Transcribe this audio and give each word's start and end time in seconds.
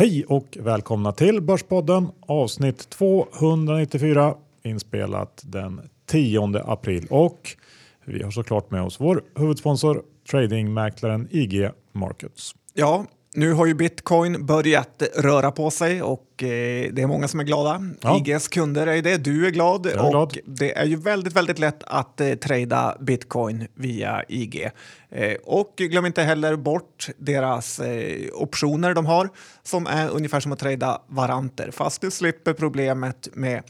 Hej 0.00 0.24
och 0.24 0.58
välkomna 0.60 1.12
till 1.12 1.40
Börspodden 1.40 2.08
avsnitt 2.20 2.90
294 2.90 4.34
inspelat 4.62 5.42
den 5.44 5.80
10 6.06 6.62
april 6.64 7.06
och 7.10 7.56
vi 8.04 8.22
har 8.22 8.30
såklart 8.30 8.70
med 8.70 8.82
oss 8.82 9.00
vår 9.00 9.22
huvudsponsor 9.34 10.02
tradingmäklaren 10.30 11.28
IG 11.30 11.70
Markets. 11.92 12.54
Ja, 12.74 13.04
nu 13.34 13.52
har 13.52 13.66
ju 13.66 13.74
bitcoin 13.74 14.46
börjat 14.46 15.02
röra 15.16 15.50
på 15.50 15.70
sig 15.70 16.02
och 16.02 16.29
eh, 16.42 16.92
det 16.92 17.02
är 17.02 17.06
många 17.06 17.28
som 17.28 17.40
är 17.40 17.44
glada. 17.44 17.82
Ja. 18.00 18.18
IGs 18.18 18.48
kunder 18.48 18.86
är 18.86 19.02
det, 19.02 19.16
du 19.16 19.46
är 19.46 19.50
glad 19.50 19.86
är 19.86 20.04
och 20.04 20.10
glad. 20.10 20.38
det 20.44 20.78
är 20.78 20.84
ju 20.84 20.96
väldigt, 20.96 21.32
väldigt 21.32 21.58
lätt 21.58 21.84
att 21.86 22.20
eh, 22.20 22.34
trada 22.34 22.96
bitcoin 23.00 23.66
via 23.74 24.24
IG. 24.28 24.70
Eh, 25.10 25.34
och 25.44 25.74
glöm 25.76 26.06
inte 26.06 26.22
heller 26.22 26.56
bort 26.56 27.08
deras 27.18 27.80
eh, 27.80 28.28
optioner 28.34 28.94
de 28.94 29.06
har 29.06 29.28
som 29.62 29.86
är 29.86 30.10
ungefär 30.10 30.40
som 30.40 30.52
att 30.52 30.58
trada 30.58 31.02
varanter 31.08 31.70
fast 31.70 32.00
du 32.00 32.10
slipper 32.10 32.52
problemet 32.52 33.28
med 33.32 33.62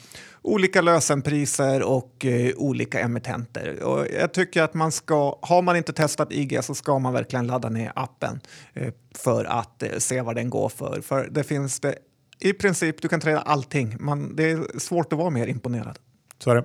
olika 0.43 0.81
lösenpriser 0.81 1.83
och 1.83 2.25
eh, 2.25 2.53
olika 2.57 3.01
emittenter. 3.01 3.83
Och 3.83 4.07
jag 4.21 4.33
tycker 4.33 4.63
att 4.63 4.75
man 4.75 4.93
ska, 4.93 5.39
har 5.43 5.63
man 5.63 5.77
inte 5.77 5.93
testat 5.93 6.33
IG 6.33 6.65
så 6.65 6.75
ska 6.75 6.99
man 6.99 7.13
verkligen 7.13 7.47
ladda 7.47 7.69
ner 7.69 7.93
appen 7.95 8.41
eh, 8.75 8.93
för 9.15 9.45
att 9.45 9.83
eh, 9.83 9.99
se 9.99 10.21
vad 10.21 10.37
den 10.37 10.51
går 10.51 10.69
för. 10.69 11.01
För 11.01 11.29
det 11.31 11.45
finns 11.45 11.81
det, 11.81 11.95
i 12.41 12.53
princip, 12.53 13.03
du 13.03 13.09
kan 13.09 13.21
träda 13.21 13.41
allting. 13.41 13.97
Man, 14.01 14.37
det 14.37 14.51
är 14.51 14.79
svårt 14.79 15.13
att 15.13 15.19
vara 15.19 15.31
mer 15.31 15.47
imponerad. 15.47 15.99
Så 16.39 16.51
är 16.51 16.55
det. 16.55 16.65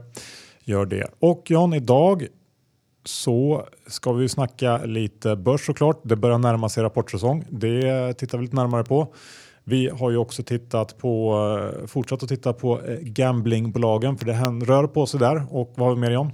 Gör 0.63 0.85
det. 0.85 1.07
Och 1.19 1.51
John, 1.51 1.73
idag 1.73 2.27
så 3.03 3.67
ska 3.87 4.13
vi 4.13 4.29
snacka 4.29 4.77
lite 4.77 5.35
börs 5.35 5.65
såklart. 5.65 6.01
Det 6.03 6.15
börjar 6.15 6.37
närma 6.37 6.69
sig 6.69 6.83
rapportsäsong. 6.83 7.45
Det 7.49 8.13
tittar 8.13 8.37
vi 8.37 8.43
lite 8.43 8.55
närmare 8.55 8.83
på. 8.83 9.13
Vi 9.63 9.89
har 9.89 10.11
ju 10.11 10.17
också 10.17 10.43
tittat 10.43 10.97
på, 10.97 11.35
eh, 11.81 11.87
fortsatt 11.87 12.23
att 12.23 12.29
titta 12.29 12.53
på 12.53 12.81
eh, 12.81 12.97
gamblingbolagen 12.99 14.17
för 14.17 14.25
det 14.25 14.65
rör 14.65 14.87
på 14.87 15.05
sig 15.05 15.19
där. 15.19 15.45
Och 15.49 15.73
vad 15.75 15.87
har 15.87 15.95
vi 15.95 16.01
mer 16.01 16.11
John? 16.11 16.31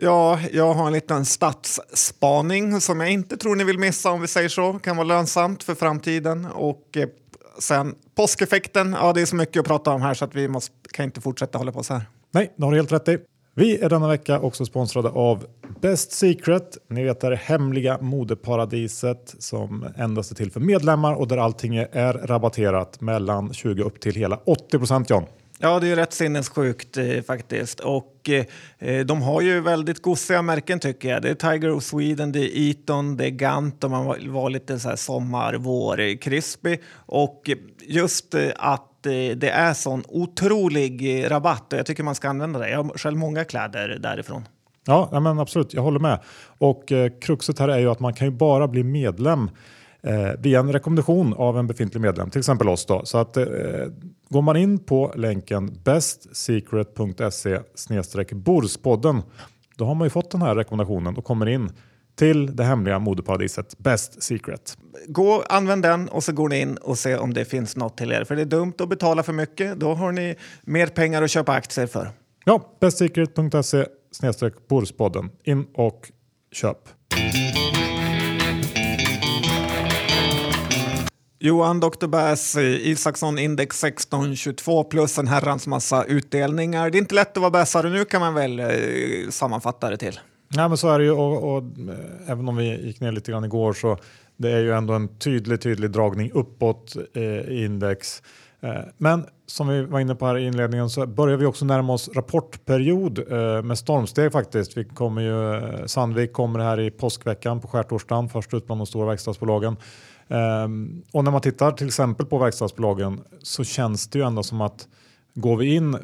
Ja, 0.00 0.40
jag 0.52 0.74
har 0.74 0.86
en 0.86 0.92
liten 0.92 1.24
statsspaning 1.24 2.80
som 2.80 3.00
jag 3.00 3.10
inte 3.10 3.36
tror 3.36 3.56
ni 3.56 3.64
vill 3.64 3.78
missa 3.78 4.10
om 4.10 4.20
vi 4.20 4.28
säger 4.28 4.48
så. 4.48 4.72
Kan 4.72 4.96
vara 4.96 5.06
lönsamt 5.06 5.62
för 5.62 5.74
framtiden. 5.74 6.44
Och 6.44 6.96
eh, 6.96 7.08
sen 7.62 7.94
påskeffekten, 8.14 8.96
ja 9.00 9.12
det 9.12 9.20
är 9.20 9.26
så 9.26 9.36
mycket 9.36 9.60
att 9.60 9.66
prata 9.66 9.90
om 9.90 10.02
här 10.02 10.14
så 10.14 10.24
att 10.24 10.34
vi 10.34 10.48
måste, 10.48 10.74
kan 10.92 11.04
inte 11.04 11.20
fortsätta 11.20 11.58
hålla 11.58 11.72
på 11.72 11.82
så 11.82 11.94
här. 11.94 12.02
Nej, 12.30 12.52
det 12.56 12.64
har 12.64 12.70
du 12.70 12.78
helt 12.78 12.92
rätt 12.92 13.08
i. 13.08 13.18
Vi 13.54 13.78
är 13.80 13.88
denna 13.88 14.08
vecka 14.08 14.40
också 14.40 14.64
sponsrade 14.64 15.08
av 15.08 15.46
Best 15.80 16.12
Secret. 16.12 16.78
Ni 16.88 17.04
vet 17.04 17.20
det 17.20 17.36
hemliga 17.36 17.98
modeparadiset 18.00 19.34
som 19.38 19.86
endast 19.96 20.30
är 20.30 20.34
till 20.34 20.50
för 20.50 20.60
medlemmar 20.60 21.14
och 21.14 21.28
där 21.28 21.36
allting 21.36 21.76
är 21.76 22.12
rabatterat 22.12 23.00
mellan 23.00 23.52
20 23.52 23.82
upp 23.82 24.00
till 24.00 24.14
hela 24.14 24.40
80 24.44 24.78
procent 24.78 25.10
John. 25.10 25.24
Ja, 25.62 25.80
det 25.80 25.88
är 25.88 25.96
rätt 25.96 26.12
sinnessjukt 26.12 26.96
eh, 26.96 27.22
faktiskt. 27.22 27.80
Och 27.80 28.28
eh, 28.28 28.44
eh, 28.78 29.06
de 29.06 29.22
har 29.22 29.40
ju 29.40 29.60
väldigt 29.60 30.02
gosiga 30.02 30.42
märken 30.42 30.80
tycker 30.80 31.08
jag. 31.08 31.22
Det 31.22 31.30
är 31.30 31.34
Tiger 31.34 31.70
of 31.70 31.84
Sweden, 31.84 32.32
det 32.32 32.40
är 32.40 32.70
Eton, 32.70 33.16
det 33.16 33.24
är 33.24 33.30
Gant 33.30 33.84
och 33.84 33.90
man 33.90 34.04
var, 34.04 34.18
var 34.28 34.50
lite 34.50 34.78
så 34.78 34.88
här 34.88 34.96
sommar, 34.96 35.54
vår-krispig. 35.54 36.80
Och 37.06 37.50
just 37.80 38.34
eh, 38.34 38.50
att 38.56 38.86
Eh, 39.06 39.36
det 39.36 39.50
är 39.50 39.74
sån 39.74 40.04
otrolig 40.08 41.24
eh, 41.24 41.28
rabatt 41.28 41.72
och 41.72 41.78
jag 41.78 41.86
tycker 41.86 42.02
man 42.02 42.14
ska 42.14 42.28
använda 42.28 42.58
det. 42.58 42.70
Jag 42.70 42.82
har 42.82 42.98
själv 42.98 43.16
många 43.16 43.44
kläder 43.44 43.98
därifrån. 44.02 44.48
Ja, 44.86 45.20
men 45.20 45.38
absolut, 45.38 45.74
jag 45.74 45.82
håller 45.82 46.00
med. 46.00 46.20
Och 46.58 46.92
eh, 46.92 47.10
kruxet 47.20 47.58
här 47.58 47.68
är 47.68 47.78
ju 47.78 47.90
att 47.90 48.00
man 48.00 48.14
kan 48.14 48.26
ju 48.26 48.30
bara 48.30 48.68
bli 48.68 48.82
medlem 48.82 49.50
eh, 50.02 50.30
via 50.38 50.60
en 50.60 50.72
rekommendation 50.72 51.34
av 51.34 51.58
en 51.58 51.66
befintlig 51.66 52.00
medlem, 52.00 52.30
till 52.30 52.38
exempel 52.38 52.68
oss. 52.68 52.86
Då. 52.86 53.04
Så 53.04 53.18
att, 53.18 53.36
eh, 53.36 53.44
går 54.28 54.42
man 54.42 54.56
in 54.56 54.78
på 54.78 55.12
länken 55.16 55.78
bestsecret.se 55.84 57.58
borspodden 58.32 59.22
då 59.80 59.86
har 59.86 59.94
man 59.94 60.06
ju 60.06 60.10
fått 60.10 60.30
den 60.30 60.42
här 60.42 60.54
rekommendationen 60.54 61.16
och 61.16 61.24
kommer 61.24 61.48
in 61.48 61.72
till 62.14 62.56
det 62.56 62.64
hemliga 62.64 62.98
modeparadiset 62.98 63.78
Best 63.78 64.22
Secret. 64.22 64.78
Gå, 65.06 65.42
använd 65.48 65.82
den 65.82 66.08
och 66.08 66.24
så 66.24 66.32
går 66.32 66.48
ni 66.48 66.60
in 66.60 66.76
och 66.76 66.98
ser 66.98 67.18
om 67.18 67.34
det 67.34 67.44
finns 67.44 67.76
något 67.76 67.96
till 67.96 68.12
er. 68.12 68.24
För 68.24 68.36
det 68.36 68.42
är 68.42 68.46
dumt 68.46 68.74
att 68.78 68.88
betala 68.88 69.22
för 69.22 69.32
mycket. 69.32 69.80
Då 69.80 69.94
har 69.94 70.12
ni 70.12 70.36
mer 70.62 70.86
pengar 70.86 71.22
att 71.22 71.30
köpa 71.30 71.52
aktier 71.52 71.86
för. 71.86 72.10
Ja, 72.44 72.76
bestsecret.se 72.80 73.86
snedstreck. 74.12 74.54
In 75.44 75.66
och 75.74 76.10
köp. 76.52 76.78
Johan 81.42 81.80
Dr. 81.80 82.06
Bass, 82.06 82.56
Isaksson 82.56 83.38
Index 83.38 83.84
1622 83.84 84.84
plus 84.84 85.18
en 85.18 85.28
herrans 85.28 85.66
massa 85.66 86.04
utdelningar. 86.04 86.90
Det 86.90 86.98
är 86.98 87.00
inte 87.00 87.14
lätt 87.14 87.36
att 87.36 87.40
vara 87.40 87.50
bäsare 87.50 87.90
nu 87.90 88.04
kan 88.04 88.20
man 88.20 88.34
väl 88.34 88.60
eh, 88.60 88.66
sammanfatta 89.30 89.90
det 89.90 89.96
till. 89.96 90.20
Nej, 90.48 90.68
men 90.68 90.78
så 90.78 90.88
är 90.88 90.98
det 90.98 91.04
ju 91.04 91.10
och, 91.10 91.56
och, 91.56 91.62
eh, 91.62 92.30
även 92.30 92.48
om 92.48 92.56
vi 92.56 92.86
gick 92.86 93.00
ner 93.00 93.12
lite 93.12 93.32
grann 93.32 93.44
igår 93.44 93.72
så 93.72 93.98
det 94.36 94.50
är 94.50 94.60
ju 94.60 94.72
ändå 94.72 94.94
en 94.94 95.18
tydlig, 95.18 95.60
tydlig 95.60 95.90
dragning 95.90 96.30
uppåt 96.34 96.96
eh, 97.14 97.22
i 97.22 97.64
index. 97.64 98.22
Eh, 98.62 98.82
men 98.98 99.26
som 99.46 99.68
vi 99.68 99.82
var 99.82 100.00
inne 100.00 100.14
på 100.14 100.26
här 100.26 100.38
i 100.38 100.46
inledningen 100.46 100.90
så 100.90 101.06
börjar 101.06 101.36
vi 101.36 101.46
också 101.46 101.64
närma 101.64 101.92
oss 101.92 102.08
rapportperiod 102.14 103.18
eh, 103.18 103.62
med 103.62 103.78
stormsteg 103.78 104.32
faktiskt. 104.32 104.76
Vi 104.76 104.84
kommer 104.84 105.22
ju, 105.22 105.54
eh, 105.54 105.86
Sandvik 105.86 106.32
kommer 106.32 106.58
här 106.58 106.80
i 106.80 106.90
påskveckan 106.90 107.60
på 107.60 107.68
skärtorsdagen, 107.68 108.28
först 108.28 108.54
ut 108.54 108.66
bland 108.66 108.80
de 108.80 108.86
stora 108.86 109.06
verkstadsbolagen. 109.06 109.76
Ehm, 110.28 111.02
och 111.12 111.24
när 111.24 111.30
man 111.30 111.40
tittar 111.40 111.72
till 111.72 111.86
exempel 111.86 112.26
på 112.26 112.38
verkstadsbolagen 112.38 113.20
så 113.42 113.64
känns 113.64 114.08
det 114.08 114.18
ju 114.18 114.24
ändå 114.24 114.42
som 114.42 114.60
att 114.60 114.88
går 115.34 115.56
vi 115.56 115.74
in 115.74 115.96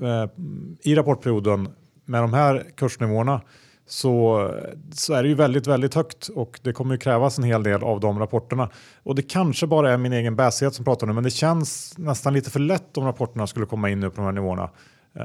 i 0.83 0.95
rapportperioden 0.95 1.69
med 2.05 2.23
de 2.23 2.35
här 2.35 2.65
kursnivåerna 2.77 3.41
så, 3.87 4.51
så 4.93 5.15
är 5.15 5.23
det 5.23 5.29
ju 5.29 5.35
väldigt, 5.35 5.67
väldigt 5.67 5.95
högt 5.95 6.29
och 6.29 6.61
det 6.63 6.73
kommer 6.73 6.95
ju 6.95 6.99
krävas 6.99 7.39
en 7.39 7.45
hel 7.45 7.63
del 7.63 7.83
av 7.83 8.01
de 8.01 8.19
rapporterna. 8.19 8.71
Och 9.03 9.15
det 9.15 9.23
kanske 9.23 9.67
bara 9.67 9.93
är 9.93 9.97
min 9.97 10.13
egen 10.13 10.37
bäsighet 10.37 10.75
som 10.75 10.85
pratar 10.85 11.07
nu, 11.07 11.13
men 11.13 11.25
det 11.25 11.31
känns 11.31 11.99
nästan 11.99 12.35
lite 12.35 12.51
för 12.51 12.61
lätt 12.61 12.99
om 12.99 13.05
rapporterna 13.05 13.47
skulle 13.47 13.67
komma 13.67 13.91
in 13.91 14.01
nu 14.01 14.11
på 14.11 14.17
de 14.17 14.25
här 14.25 14.33
nivåerna. 14.33 14.71
Uh, 15.17 15.23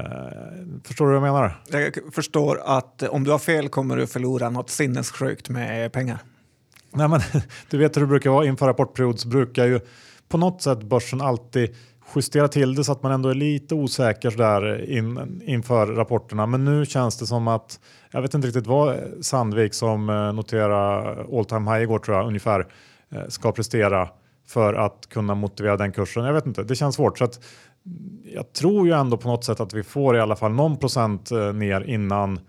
förstår 0.84 1.06
du 1.06 1.20
vad 1.20 1.28
jag 1.30 1.34
menar? 1.34 1.62
Jag 1.70 2.14
förstår 2.14 2.62
att 2.66 3.04
om 3.04 3.24
du 3.24 3.32
har 3.32 3.40
fel 3.40 3.70
kommer 3.70 3.98
du 3.98 4.08
förlora 4.08 4.50
något 4.50 4.70
sinnessjukt 4.70 5.50
med 5.50 5.92
pengar. 5.92 6.20
Nej, 6.92 7.08
men 7.08 7.22
du 7.70 7.78
vet 7.78 7.98
hur 7.98 8.02
det 8.02 8.08
brukar 8.08 8.30
vara 8.30 8.46
inför 8.46 8.68
rapportperiod 8.68 9.20
så 9.20 9.28
brukar 9.28 9.66
ju 9.66 9.80
på 10.30 10.38
något 10.38 10.62
sätt 10.62 10.84
börsen 10.84 11.22
alltid 11.22 11.76
justera 12.16 12.48
till 12.48 12.76
det 12.76 12.84
så 12.84 12.92
att 12.92 13.04
man 13.04 13.12
ändå 13.12 13.30
är 13.30 13.34
lite 13.34 13.76
osäker 13.76 14.32
där 14.32 14.90
in, 14.90 15.42
inför 15.46 15.88
rapporterna. 15.88 16.46
Men 16.46 16.66
nu 16.66 16.86
känns 16.86 17.18
det 17.18 17.28
som 17.28 17.48
att, 17.48 17.80
jag 18.12 18.22
vet 18.22 18.34
inte 18.34 18.48
riktigt 18.48 18.68
vad 18.68 18.98
Sandvik 19.22 19.74
som 19.74 20.10
eh, 20.10 20.34
noterar 20.34 21.38
all 21.38 21.46
time 21.46 21.72
high 21.72 21.84
igår 21.84 22.00
tror 22.00 22.18
jag 22.18 22.28
ungefär 22.28 22.68
eh, 23.12 23.28
ska 23.28 23.52
prestera 23.52 24.10
för 24.48 24.74
att 24.74 25.08
kunna 25.10 25.36
motivera 25.36 25.78
den 25.78 25.92
kursen. 25.92 26.24
Jag 26.24 26.34
vet 26.34 26.46
inte, 26.46 26.64
det 26.64 26.76
känns 26.76 26.96
svårt. 26.96 27.18
Så 27.18 27.24
att, 27.24 27.40
jag 28.24 28.54
tror 28.54 28.88
ju 28.88 28.94
ändå 28.94 29.18
på 29.18 29.28
något 29.28 29.46
sätt 29.46 29.60
att 29.60 29.74
vi 29.74 29.84
får 29.84 30.16
i 30.16 30.20
alla 30.20 30.36
fall 30.36 30.52
någon 30.52 30.78
procent 30.78 31.32
eh, 31.32 31.54
ner 31.54 31.82
innan 31.82 32.40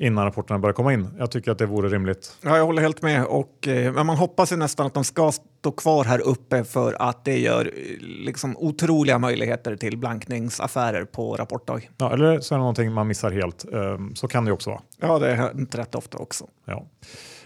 innan 0.00 0.24
rapporterna 0.24 0.58
börjar 0.58 0.74
komma 0.74 0.92
in. 0.92 1.08
Jag 1.18 1.30
tycker 1.30 1.50
att 1.50 1.58
det 1.58 1.66
vore 1.66 1.88
rimligt. 1.88 2.36
Ja, 2.42 2.56
jag 2.56 2.66
håller 2.66 2.82
helt 2.82 3.02
med. 3.02 3.24
Och, 3.24 3.68
eh, 3.68 3.92
men 3.92 4.06
man 4.06 4.16
hoppas 4.16 4.52
ju 4.52 4.56
nästan 4.56 4.86
att 4.86 4.94
de 4.94 5.04
ska 5.04 5.32
stå 5.32 5.72
kvar 5.72 6.04
här 6.04 6.20
uppe 6.20 6.64
för 6.64 6.96
att 6.98 7.24
det 7.24 7.38
gör 7.38 7.66
eh, 7.66 7.72
liksom, 8.00 8.56
otroliga 8.56 9.18
möjligheter 9.18 9.76
till 9.76 9.98
blankningsaffärer 9.98 11.04
på 11.04 11.36
rapportdag. 11.36 11.90
Ja, 11.98 12.12
eller 12.12 12.40
så 12.40 12.54
är 12.54 12.58
det 12.58 12.60
någonting 12.60 12.92
man 12.92 13.06
missar 13.06 13.30
helt. 13.30 13.64
Um, 13.72 14.14
så 14.14 14.28
kan 14.28 14.44
det 14.44 14.52
också 14.52 14.70
vara. 14.70 14.80
Ja, 15.00 15.18
det 15.18 15.32
är 15.32 15.50
inte 15.58 15.78
rätt 15.78 15.94
ofta 15.94 16.18
också. 16.18 16.44
Ja. 16.64 16.86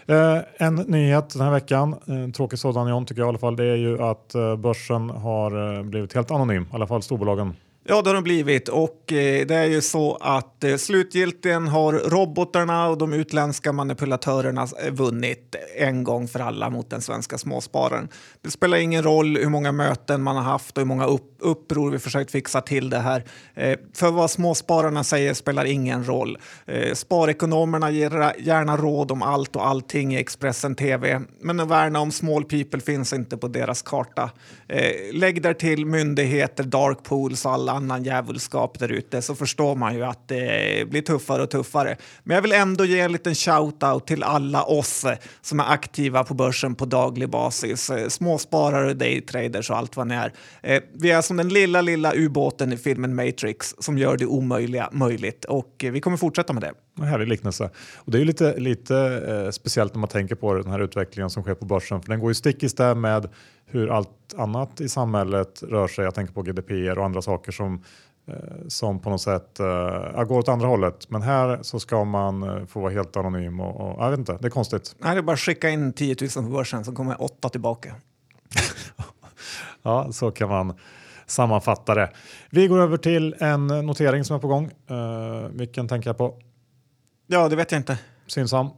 Uh, 0.09 0.41
en 0.57 0.75
nyhet 0.75 1.29
den 1.29 1.41
här 1.41 1.51
veckan, 1.51 1.95
en 2.05 2.31
tråkig 2.31 2.59
sådan 2.59 2.87
John 2.87 3.05
tycker 3.05 3.21
jag 3.21 3.27
i 3.27 3.29
alla 3.29 3.37
fall, 3.37 3.55
det 3.55 3.65
är 3.65 3.75
ju 3.75 4.01
att 4.01 4.35
börsen 4.57 5.09
har 5.09 5.83
blivit 5.83 6.13
helt 6.13 6.31
anonym, 6.31 6.63
i 6.63 6.75
alla 6.75 6.87
fall 6.87 7.01
storbolagen. 7.01 7.53
Ja, 7.87 8.01
det 8.01 8.09
har 8.09 8.15
de 8.15 8.23
blivit 8.23 8.69
och 8.69 9.13
eh, 9.13 9.45
det 9.45 9.55
är 9.55 9.65
ju 9.65 9.81
så 9.81 10.15
att 10.15 10.63
eh, 10.63 10.75
slutgiltigen 10.75 11.67
har 11.67 11.93
robotarna 11.93 12.87
och 12.87 12.97
de 12.97 13.13
utländska 13.13 13.71
manipulatörerna 13.71 14.67
eh, 14.83 14.91
vunnit 14.93 15.55
en 15.77 16.03
gång 16.03 16.27
för 16.27 16.39
alla 16.39 16.69
mot 16.69 16.89
den 16.89 17.01
svenska 17.01 17.37
småspararen. 17.37 18.09
Det 18.41 18.51
spelar 18.51 18.77
ingen 18.77 19.03
roll 19.03 19.37
hur 19.37 19.49
många 19.49 19.71
möten 19.71 20.21
man 20.21 20.35
har 20.35 20.43
haft 20.43 20.77
och 20.77 20.81
hur 20.81 20.85
många 20.85 21.05
upp, 21.05 21.35
uppror 21.39 21.91
vi 21.91 21.99
försökt 21.99 22.31
fixa 22.31 22.61
till 22.61 22.89
det 22.89 22.99
här. 22.99 23.23
Eh, 23.53 23.79
för 23.93 24.11
vad 24.11 24.31
småspararna 24.31 25.03
säger 25.03 25.33
spelar 25.33 25.65
ingen 25.65 26.07
roll. 26.07 26.37
Eh, 26.65 26.93
sparekonomerna 26.93 27.91
ger 27.91 28.33
gärna 28.39 28.77
råd 28.77 29.11
om 29.11 29.21
allt 29.21 29.55
och 29.55 29.67
allting 29.67 30.15
i 30.15 30.19
Expressen 30.19 30.75
TV, 30.75 31.21
men 31.41 31.59
att 31.59 31.67
värna 31.67 31.99
om 31.99 32.11
small 32.11 32.43
people 32.43 32.79
finns 32.79 33.13
inte 33.13 33.37
på 33.37 33.47
deras 33.47 33.81
karta. 33.81 34.29
Eh, 34.67 35.13
lägg 35.13 35.41
där 35.41 35.53
till 35.53 35.85
myndigheter, 35.85 36.63
dark 36.63 37.03
pools 37.03 37.45
och 37.45 37.51
alla 37.51 37.74
annan 37.75 38.03
djävulskap 38.03 38.79
där 38.79 38.91
ute 38.91 39.21
så 39.21 39.35
förstår 39.35 39.75
man 39.75 39.95
ju 39.95 40.03
att 40.03 40.27
det 40.27 40.89
blir 40.89 41.01
tuffare 41.01 41.43
och 41.43 41.49
tuffare. 41.49 41.97
Men 42.23 42.35
jag 42.35 42.41
vill 42.41 42.51
ändå 42.51 42.85
ge 42.85 42.99
en 42.99 43.11
liten 43.11 43.33
shout-out 43.33 44.05
till 44.05 44.23
alla 44.23 44.63
oss 44.63 45.05
som 45.41 45.59
är 45.59 45.73
aktiva 45.73 46.23
på 46.23 46.33
börsen 46.33 46.75
på 46.75 46.85
daglig 46.85 47.29
basis. 47.29 47.91
Småsparare, 48.09 48.93
daytraders 48.93 49.69
och 49.69 49.77
allt 49.77 49.97
vad 49.97 50.07
ni 50.07 50.15
är. 50.15 50.33
Eh, 50.61 50.83
vi 50.93 51.11
är 51.11 51.21
som 51.21 51.37
den 51.37 51.49
lilla, 51.49 51.81
lilla 51.81 52.13
ubåten 52.15 52.73
i 52.73 52.77
filmen 52.77 53.15
Matrix 53.15 53.75
som 53.79 53.97
gör 53.97 54.17
det 54.17 54.25
omöjliga 54.25 54.89
möjligt 54.91 55.45
och 55.45 55.83
eh, 55.83 55.91
vi 55.91 56.01
kommer 56.01 56.17
fortsätta 56.17 56.53
med 56.53 56.63
det. 56.63 56.73
En 56.97 57.03
härlig 57.03 57.27
liknelse. 57.27 57.69
Och 57.95 58.11
det 58.11 58.17
är 58.17 58.19
ju 58.19 58.25
lite, 58.25 58.57
lite 58.57 58.97
eh, 59.27 59.51
speciellt 59.51 59.93
när 59.93 59.99
man 59.99 60.09
tänker 60.09 60.35
på 60.35 60.53
den 60.53 60.71
här 60.71 60.79
utvecklingen 60.79 61.29
som 61.29 61.43
sker 61.43 61.55
på 61.55 61.65
börsen 61.65 62.01
för 62.01 62.09
den 62.09 62.19
går 62.19 62.29
ju 62.29 62.35
stick 62.35 62.63
i 62.63 62.69
stäv 62.69 62.97
med 62.97 63.29
hur 63.75 63.89
allt 63.89 64.33
annat 64.37 64.81
i 64.81 64.89
samhället 64.89 65.63
rör 65.63 65.87
sig. 65.87 66.05
Jag 66.05 66.15
tänker 66.15 66.33
på 66.33 66.41
GDPR 66.41 66.97
och 66.97 67.05
andra 67.05 67.21
saker 67.21 67.51
som, 67.51 67.83
eh, 68.27 68.35
som 68.67 68.99
på 68.99 69.09
något 69.09 69.21
sätt 69.21 69.59
eh, 69.59 70.23
går 70.23 70.39
åt 70.39 70.49
andra 70.49 70.67
hållet. 70.67 71.09
Men 71.09 71.21
här 71.21 71.59
så 71.61 71.79
ska 71.79 72.03
man 72.03 72.43
eh, 72.43 72.65
få 72.65 72.79
vara 72.79 72.91
helt 72.91 73.17
anonym 73.17 73.59
och, 73.59 73.81
och 73.81 74.03
jag 74.03 74.09
vet 74.09 74.19
inte, 74.19 74.37
det 74.41 74.47
är 74.47 74.49
konstigt. 74.49 74.95
Nej, 74.99 75.15
det 75.15 75.19
är 75.19 75.23
bara 75.23 75.33
att 75.33 75.39
skicka 75.39 75.69
in 75.69 75.93
10 75.93 76.15
000 76.21 76.29
på 76.45 76.51
börsen 76.51 76.85
så 76.85 76.91
kommer 76.91 77.21
åtta 77.21 77.49
tillbaka. 77.49 77.95
ja, 79.81 80.11
så 80.11 80.31
kan 80.31 80.49
man 80.49 80.73
sammanfatta 81.25 81.95
det. 81.95 82.11
Vi 82.49 82.67
går 82.67 82.79
över 82.79 82.97
till 82.97 83.35
en 83.39 83.67
notering 83.67 84.23
som 84.23 84.35
är 84.35 84.39
på 84.39 84.47
gång. 84.47 84.71
Uh, 84.91 85.47
vilken 85.51 85.87
tänker 85.87 86.09
jag 86.09 86.17
på? 86.17 86.39
Ja, 87.27 87.49
det 87.49 87.55
vet 87.55 87.71
jag 87.71 87.79
inte. 87.79 87.99
Synsam. 88.27 88.69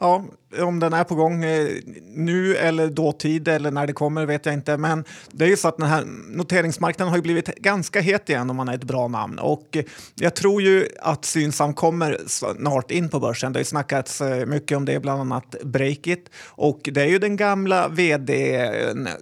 Ja, 0.00 0.24
om 0.60 0.80
den 0.80 0.92
är 0.92 1.04
på 1.04 1.14
gång 1.14 1.44
eh, 1.44 1.68
nu 2.02 2.56
eller 2.56 2.88
dåtid 2.88 3.48
eller 3.48 3.70
när 3.70 3.86
det 3.86 3.92
kommer 3.92 4.26
vet 4.26 4.46
jag 4.46 4.54
inte. 4.54 4.76
Men 4.76 5.04
det 5.30 5.44
är 5.44 5.48
ju 5.48 5.56
så 5.56 5.68
att 5.68 5.76
den 5.76 5.88
här 5.88 6.04
noteringsmarknaden 6.28 7.10
har 7.10 7.16
ju 7.16 7.22
blivit 7.22 7.46
ganska 7.46 8.00
het 8.00 8.28
igen 8.28 8.50
om 8.50 8.56
man 8.56 8.68
är 8.68 8.74
ett 8.74 8.84
bra 8.84 9.08
namn. 9.08 9.38
Och 9.38 9.76
jag 10.14 10.34
tror 10.34 10.62
ju 10.62 10.88
att 11.02 11.24
Synsam 11.24 11.74
kommer 11.74 12.18
snart 12.26 12.90
in 12.90 13.08
på 13.08 13.20
börsen. 13.20 13.52
Det 13.52 13.56
har 13.56 13.60
ju 13.60 13.64
snackats 13.64 14.20
eh, 14.20 14.46
mycket 14.46 14.76
om 14.76 14.84
det, 14.84 15.00
bland 15.00 15.20
annat 15.20 15.54
Breakit. 15.64 16.30
Och 16.46 16.80
det 16.92 17.02
är 17.02 17.06
ju 17.06 17.18
den 17.18 17.36
gamla 17.36 17.88
vd 17.88 18.70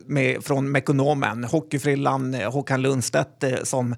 med, 0.07 0.45
från 0.45 0.71
Mekonomen, 0.71 1.45
hockeyfrillan 1.45 2.35
Håkan 2.35 2.83
Lundstedt 2.83 3.45
eh, 3.45 3.55
som 3.63 3.97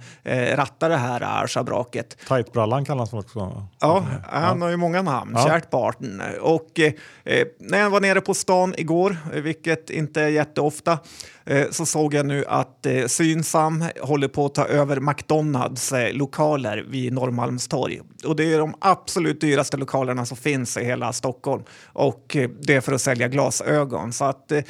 rattar 0.54 0.88
det 0.88 0.96
här 0.96 1.46
schabraket. 1.46 2.16
Tightbrallan 2.28 2.84
kallas 2.84 3.10
han 3.10 3.20
också. 3.20 3.66
Ja, 3.80 4.06
han 4.24 4.62
har 4.62 4.68
ju 4.68 4.76
många 4.76 5.02
namn. 5.02 5.32
Ja. 5.34 5.46
Kärt 5.46 5.70
barn. 5.70 6.22
Och 6.40 6.80
Eh, 7.26 7.46
när 7.58 7.78
jag 7.78 7.90
var 7.90 8.00
nere 8.00 8.20
på 8.20 8.34
stan 8.34 8.74
igår, 8.78 9.16
eh, 9.32 9.40
vilket 9.40 9.90
inte 9.90 10.22
är 10.22 10.28
jätteofta, 10.28 10.98
eh, 11.44 11.70
så 11.70 11.86
såg 11.86 12.14
jag 12.14 12.26
nu 12.26 12.44
att 12.48 12.86
eh, 12.86 13.06
Synsam 13.06 13.84
håller 14.00 14.28
på 14.28 14.46
att 14.46 14.54
ta 14.54 14.66
över 14.66 15.00
McDonalds 15.00 15.92
eh, 15.92 16.12
lokaler 16.12 16.84
vid 16.88 17.12
Norrmalmstorg. 17.12 18.00
Och 18.24 18.36
det 18.36 18.52
är 18.54 18.58
de 18.58 18.74
absolut 18.78 19.40
dyraste 19.40 19.76
lokalerna 19.76 20.26
som 20.26 20.36
finns 20.36 20.76
i 20.76 20.84
hela 20.84 21.12
Stockholm. 21.12 21.62
Och 21.86 22.36
eh, 22.36 22.50
det 22.60 22.74
är 22.74 22.80
för 22.80 22.92
att 22.92 23.00
sälja 23.00 23.28
glasögon. 23.28 24.12
Så 24.12 24.24
att 24.24 24.52
eh, 24.52 24.62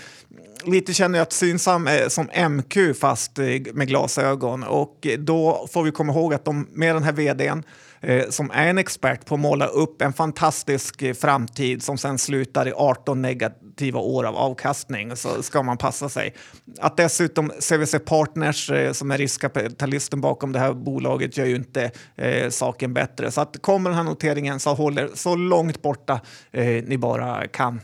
lite 0.67 0.95
känner 0.95 1.19
jag 1.19 1.23
att 1.23 1.33
Synsam 1.33 1.87
är 1.87 2.09
som 2.09 2.51
MQ 2.51 2.97
fast 3.01 3.39
eh, 3.39 3.45
med 3.73 3.89
glasögon. 3.89 4.63
Och 4.63 5.07
då 5.19 5.69
får 5.73 5.83
vi 5.83 5.91
komma 5.91 6.13
ihåg 6.13 6.35
att 6.35 6.45
de, 6.45 6.69
med 6.73 6.97
den 6.97 7.03
här 7.03 7.13
vdn 7.13 7.63
eh, 8.01 8.29
som 8.29 8.51
är 8.51 8.67
en 8.67 8.79
expert 8.79 9.27
på 9.27 9.35
att 9.35 9.41
måla 9.41 9.67
upp 9.67 10.03
en 10.03 10.13
fantastisk 10.13 11.03
eh, 11.03 11.15
framtid 11.15 11.83
som 11.83 11.99
sen 11.99 12.19
slutar 12.19 12.69
i 12.69 12.73
18 12.73 13.23
negativa 13.23 14.01
år 14.01 14.25
av 14.25 14.37
avkastning 14.37 15.17
så 15.17 15.43
ska 15.43 15.63
man 15.63 15.79
passa 15.79 16.09
sig. 16.09 16.35
Att 16.81 16.97
dessutom 16.97 17.53
CVC 17.61 17.95
Partners 18.05 18.71
som 18.93 19.11
är 19.11 19.19
riskkapitalisten 19.19 20.21
bakom 20.21 20.53
det 20.53 20.59
här 20.59 20.73
bolaget 20.73 21.37
gör 21.37 21.47
ju 21.47 21.57
inte 21.57 21.91
eh, 22.17 22.51
saken 22.51 22.95
bättre. 22.95 23.31
Så 23.31 23.41
att 23.41 23.63
kommer 23.63 23.91
den 23.91 23.97
här 23.97 24.05
noteringen 24.05 24.61
så 24.61 24.75
håller 24.75 25.11
så 25.15 25.35
långt 25.35 25.83
borta 25.83 26.21
eh, 26.53 26.85
ni 26.85 26.99
bara 26.99 27.47
kan. 27.47 27.81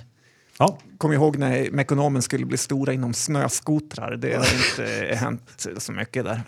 Ja. 0.58 0.78
Kom 0.98 1.12
ihåg 1.12 1.38
när 1.38 1.70
Mekonomen 1.70 2.22
skulle 2.22 2.46
bli 2.46 2.56
stora 2.56 2.92
inom 2.92 3.14
snöskotrar. 3.14 4.16
Det 4.16 4.34
har 4.34 4.44
inte 4.44 5.14
hänt 5.14 5.66
så 5.78 5.92
mycket 5.92 6.24
där. 6.24 6.42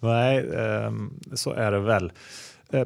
Nej, 0.00 0.38
eh, 0.38 0.92
så 1.34 1.52
är 1.52 1.72
det 1.72 1.80
väl. 1.80 2.12
Eh, 2.72 2.84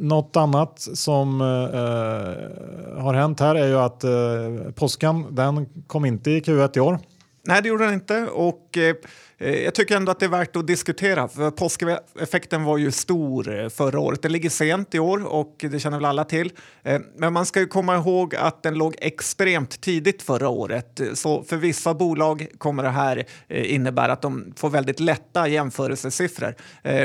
något 0.00 0.36
annat 0.36 0.80
som 0.80 1.40
eh, 1.40 3.02
har 3.02 3.14
hänt 3.14 3.40
här 3.40 3.54
är 3.54 3.66
ju 3.66 3.78
att 3.78 4.04
eh, 4.04 4.72
påskan 4.74 5.34
den 5.34 5.66
kom 5.86 6.04
inte 6.04 6.30
i 6.30 6.40
Q1 6.40 6.76
i 6.76 6.80
år. 6.80 6.98
Nej, 7.46 7.62
det 7.62 7.68
gjorde 7.68 7.84
den 7.84 7.94
inte. 7.94 8.26
Och, 8.26 8.63
Eh, 8.76 8.94
eh, 9.38 9.64
jag 9.64 9.74
tycker 9.74 9.96
ändå 9.96 10.12
att 10.12 10.20
det 10.20 10.26
är 10.26 10.30
värt 10.30 10.56
att 10.56 10.66
diskutera, 10.66 11.28
för 11.28 11.50
påskeffekten 11.50 12.64
var 12.64 12.78
ju 12.78 12.90
stor 12.90 13.60
eh, 13.60 13.68
förra 13.68 14.00
året. 14.00 14.22
Den 14.22 14.32
ligger 14.32 14.50
sent 14.50 14.94
i 14.94 14.98
år 14.98 15.26
och 15.26 15.56
det 15.70 15.80
känner 15.80 15.96
väl 15.96 16.04
alla 16.04 16.24
till. 16.24 16.52
Eh, 16.82 17.00
men 17.16 17.32
man 17.32 17.46
ska 17.46 17.60
ju 17.60 17.66
komma 17.66 17.96
ihåg 17.96 18.34
att 18.34 18.62
den 18.62 18.74
låg 18.74 18.94
extremt 18.98 19.80
tidigt 19.80 20.22
förra 20.22 20.48
året. 20.48 21.00
Så 21.14 21.42
för 21.42 21.56
vissa 21.56 21.94
bolag 21.94 22.46
kommer 22.58 22.82
det 22.82 22.88
här 22.88 23.24
eh, 23.48 23.74
innebära 23.74 24.12
att 24.12 24.22
de 24.22 24.52
får 24.56 24.70
väldigt 24.70 25.00
lätta 25.00 25.48
jämförelsesiffror. 25.48 26.54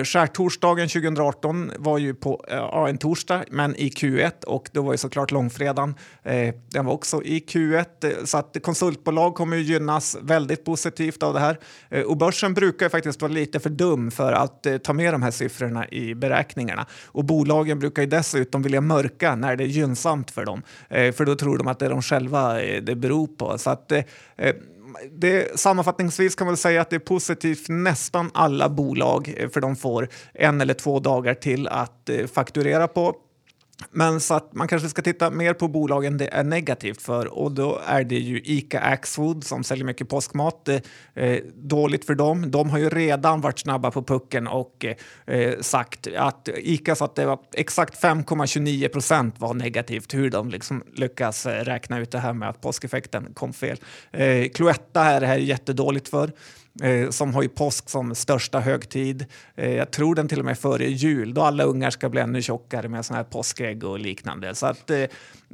Skärtorsdagen 0.04 0.88
2018 0.88 1.72
var 1.78 1.98
ju 1.98 2.14
på 2.14 2.46
ja, 2.50 2.90
en 2.90 2.98
torsdag, 2.98 3.44
men 3.52 3.76
i 3.76 3.90
Q1 3.90 4.44
och 4.46 4.70
då 4.72 4.82
var 4.82 4.94
ju 4.94 4.98
såklart 4.98 5.32
långfredagen. 5.32 5.96
Den 6.72 6.86
var 6.86 6.94
också 6.94 7.24
i 7.24 7.40
Q1 7.40 8.26
så 8.26 8.38
att 8.38 8.58
konsultbolag 8.62 9.36
kommer 9.36 9.58
ju 9.58 9.64
gynnas 9.64 10.18
väldigt 10.22 10.66
positivt 10.66 11.24
av 11.24 11.34
det 11.34 11.40
här. 11.40 11.59
Eh, 11.90 12.04
och 12.04 12.18
börsen 12.18 12.54
brukar 12.54 12.90
faktiskt 12.90 13.22
vara 13.22 13.32
lite 13.32 13.60
för 13.60 13.70
dum 13.70 14.12
för 14.12 14.34
att 14.34 14.66
eh, 14.66 14.78
ta 14.78 14.94
med 14.94 15.14
de 15.14 15.24
här 15.24 15.32
siffrorna 15.32 15.88
i 15.90 16.16
beräkningarna. 16.16 16.86
Och 17.06 17.26
bolagen 17.26 17.80
brukar 17.80 18.02
ju 18.02 18.08
dessutom 18.08 18.62
vilja 18.62 18.82
mörka 18.82 19.36
när 19.36 19.56
det 19.56 19.64
är 19.64 19.68
gynnsamt 19.68 20.32
för 20.32 20.46
dem, 20.46 20.62
eh, 20.90 21.14
för 21.14 21.26
då 21.26 21.36
tror 21.36 21.58
de 21.58 21.68
att 21.68 21.80
det 21.80 21.86
är 21.86 21.90
de 21.90 22.02
själva 22.02 22.54
det 22.82 22.96
beror 22.96 23.28
på. 23.28 23.58
Så 23.58 23.70
att, 23.70 23.92
det, 25.12 25.60
sammanfattningsvis 25.60 26.36
kan 26.36 26.48
man 26.48 26.58
säga 26.58 26.82
att 26.82 26.90
det 26.90 26.96
är 26.96 27.00
positivt 27.00 27.66
för 27.66 27.74
nästan 27.74 28.32
alla 28.34 28.70
bolag 28.70 29.50
för 29.54 29.62
de 29.62 29.76
får 29.76 30.08
en 30.34 30.62
eller 30.62 30.74
två 30.74 31.00
dagar 31.00 31.34
till 31.34 31.68
att 31.68 32.10
fakturera 32.34 32.88
på 32.88 33.16
men 33.92 34.20
så 34.20 34.34
att 34.34 34.54
man 34.54 34.68
kanske 34.68 34.90
ska 34.90 35.02
titta 35.02 35.30
mer 35.30 35.54
på 35.54 35.68
bolagen 35.68 36.18
det 36.18 36.28
är 36.28 36.44
negativt 36.44 37.02
för 37.02 37.28
och 37.28 37.52
då 37.52 37.80
är 37.88 38.04
det 38.04 38.20
ju 38.20 38.42
Ica 38.44 38.80
Axfood 38.80 39.44
som 39.44 39.64
säljer 39.64 39.86
mycket 39.86 40.10
påskmat. 40.10 40.66
Det 40.66 40.86
är 41.14 41.42
dåligt 41.56 42.06
för 42.06 42.16
dem. 42.16 42.52
De 42.52 42.70
har 42.70 42.78
ju 42.78 42.90
redan 42.90 43.42
varit 43.42 43.60
snabba 43.60 43.92
på 43.92 44.04
pucken 44.04 44.48
och 44.48 44.86
eh, 44.86 45.36
eh 45.36 45.60
sagt 45.62 46.08
att 46.18 46.50
Ica 46.58 46.96
sa 46.96 47.06
att 47.06 47.16
det 47.16 47.26
var 47.26 47.40
exakt 47.54 48.04
5,29 48.04 48.88
procent 48.88 49.36
var 49.40 49.54
negativt 49.54 50.14
hur 50.14 50.30
de 50.30 50.50
liksom 50.50 50.84
lyckas 50.94 51.46
räkna 51.46 52.00
ut 52.00 52.12
det 52.12 52.20
här 52.20 52.34
med 52.34 52.50
att 52.50 52.62
påskeffekten 52.62 53.34
kom 53.34 53.54
fel. 53.54 53.78
Eh, 54.12 54.50
Cloetta 54.50 55.04
är 55.04 55.22
det 55.22 55.28
här 55.28 55.38
jättedåligt 55.38 56.10
för 56.10 56.32
eh, 56.84 57.10
som 57.10 57.34
har 57.34 57.42
ju 57.42 57.50
påsk 57.50 57.90
som 57.90 58.16
största 58.16 58.60
högtid. 58.60 59.26
Eh, 59.56 59.74
jag 59.74 59.92
tror 59.92 60.16
den 60.16 60.28
till 60.28 60.40
och 60.40 60.46
med 60.46 60.60
före 60.60 60.86
jul 60.86 61.34
då 61.34 61.42
alla 61.42 61.64
ungar 61.64 61.90
ska 61.90 62.10
bli 62.10 62.22
ännu 62.22 62.42
tjockare 62.42 62.88
med 62.88 63.06
såna 63.06 63.18
här 63.18 63.24
påskägg 63.24 63.84
och 63.84 64.00
liknande. 64.00 64.56
Så 64.56 64.66
att, 64.66 64.90
eh, 64.90 65.00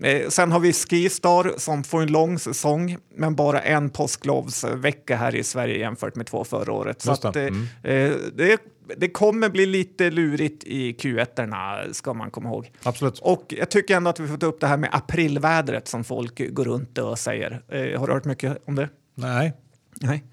eh 0.03 0.27
sen 0.29 0.51
har 0.51 0.59
vi 0.59 0.73
Skistar 0.73 1.53
som 1.57 1.83
får 1.83 2.01
en 2.01 2.11
lång 2.11 2.39
säsong 2.39 2.97
men 3.15 3.35
bara 3.35 3.61
en 3.61 3.89
påsklovsvecka 3.89 5.15
här 5.15 5.35
i 5.35 5.43
Sverige 5.43 5.77
jämfört 5.77 6.15
med 6.15 6.25
två 6.25 6.43
förra 6.43 6.73
året. 6.73 7.01
Så 7.01 7.11
att, 7.11 7.35
eh, 7.35 7.43
mm. 7.43 7.67
Eh, 7.83 8.11
det 8.33 8.59
det 8.97 9.09
kommer 9.09 9.49
bli 9.49 9.65
lite 9.65 10.09
lurigt 10.09 10.63
i 10.63 10.93
Q1 10.93 11.93
ska 11.93 12.13
man 12.13 12.31
komma 12.31 12.49
ihåg. 12.49 12.71
Absolut. 12.83 13.19
Och 13.19 13.53
jag 13.57 13.69
tycker 13.69 13.95
ändå 13.95 14.09
att 14.09 14.19
vi 14.19 14.27
får 14.27 14.37
ta 14.37 14.45
upp 14.45 14.59
det 14.59 14.67
här 14.67 14.77
med 14.77 14.89
aprilvädret 14.93 15.87
som 15.87 16.03
folk 16.03 16.53
går 16.53 16.65
runt 16.65 16.97
och 16.97 17.19
säger. 17.19 17.61
Eh, 17.69 17.99
har 17.99 18.07
du 18.07 18.13
hört 18.13 18.25
mycket 18.25 18.57
om 18.65 18.75
det? 18.75 18.89
Nej. 19.15 19.53
Nej. 20.01 20.23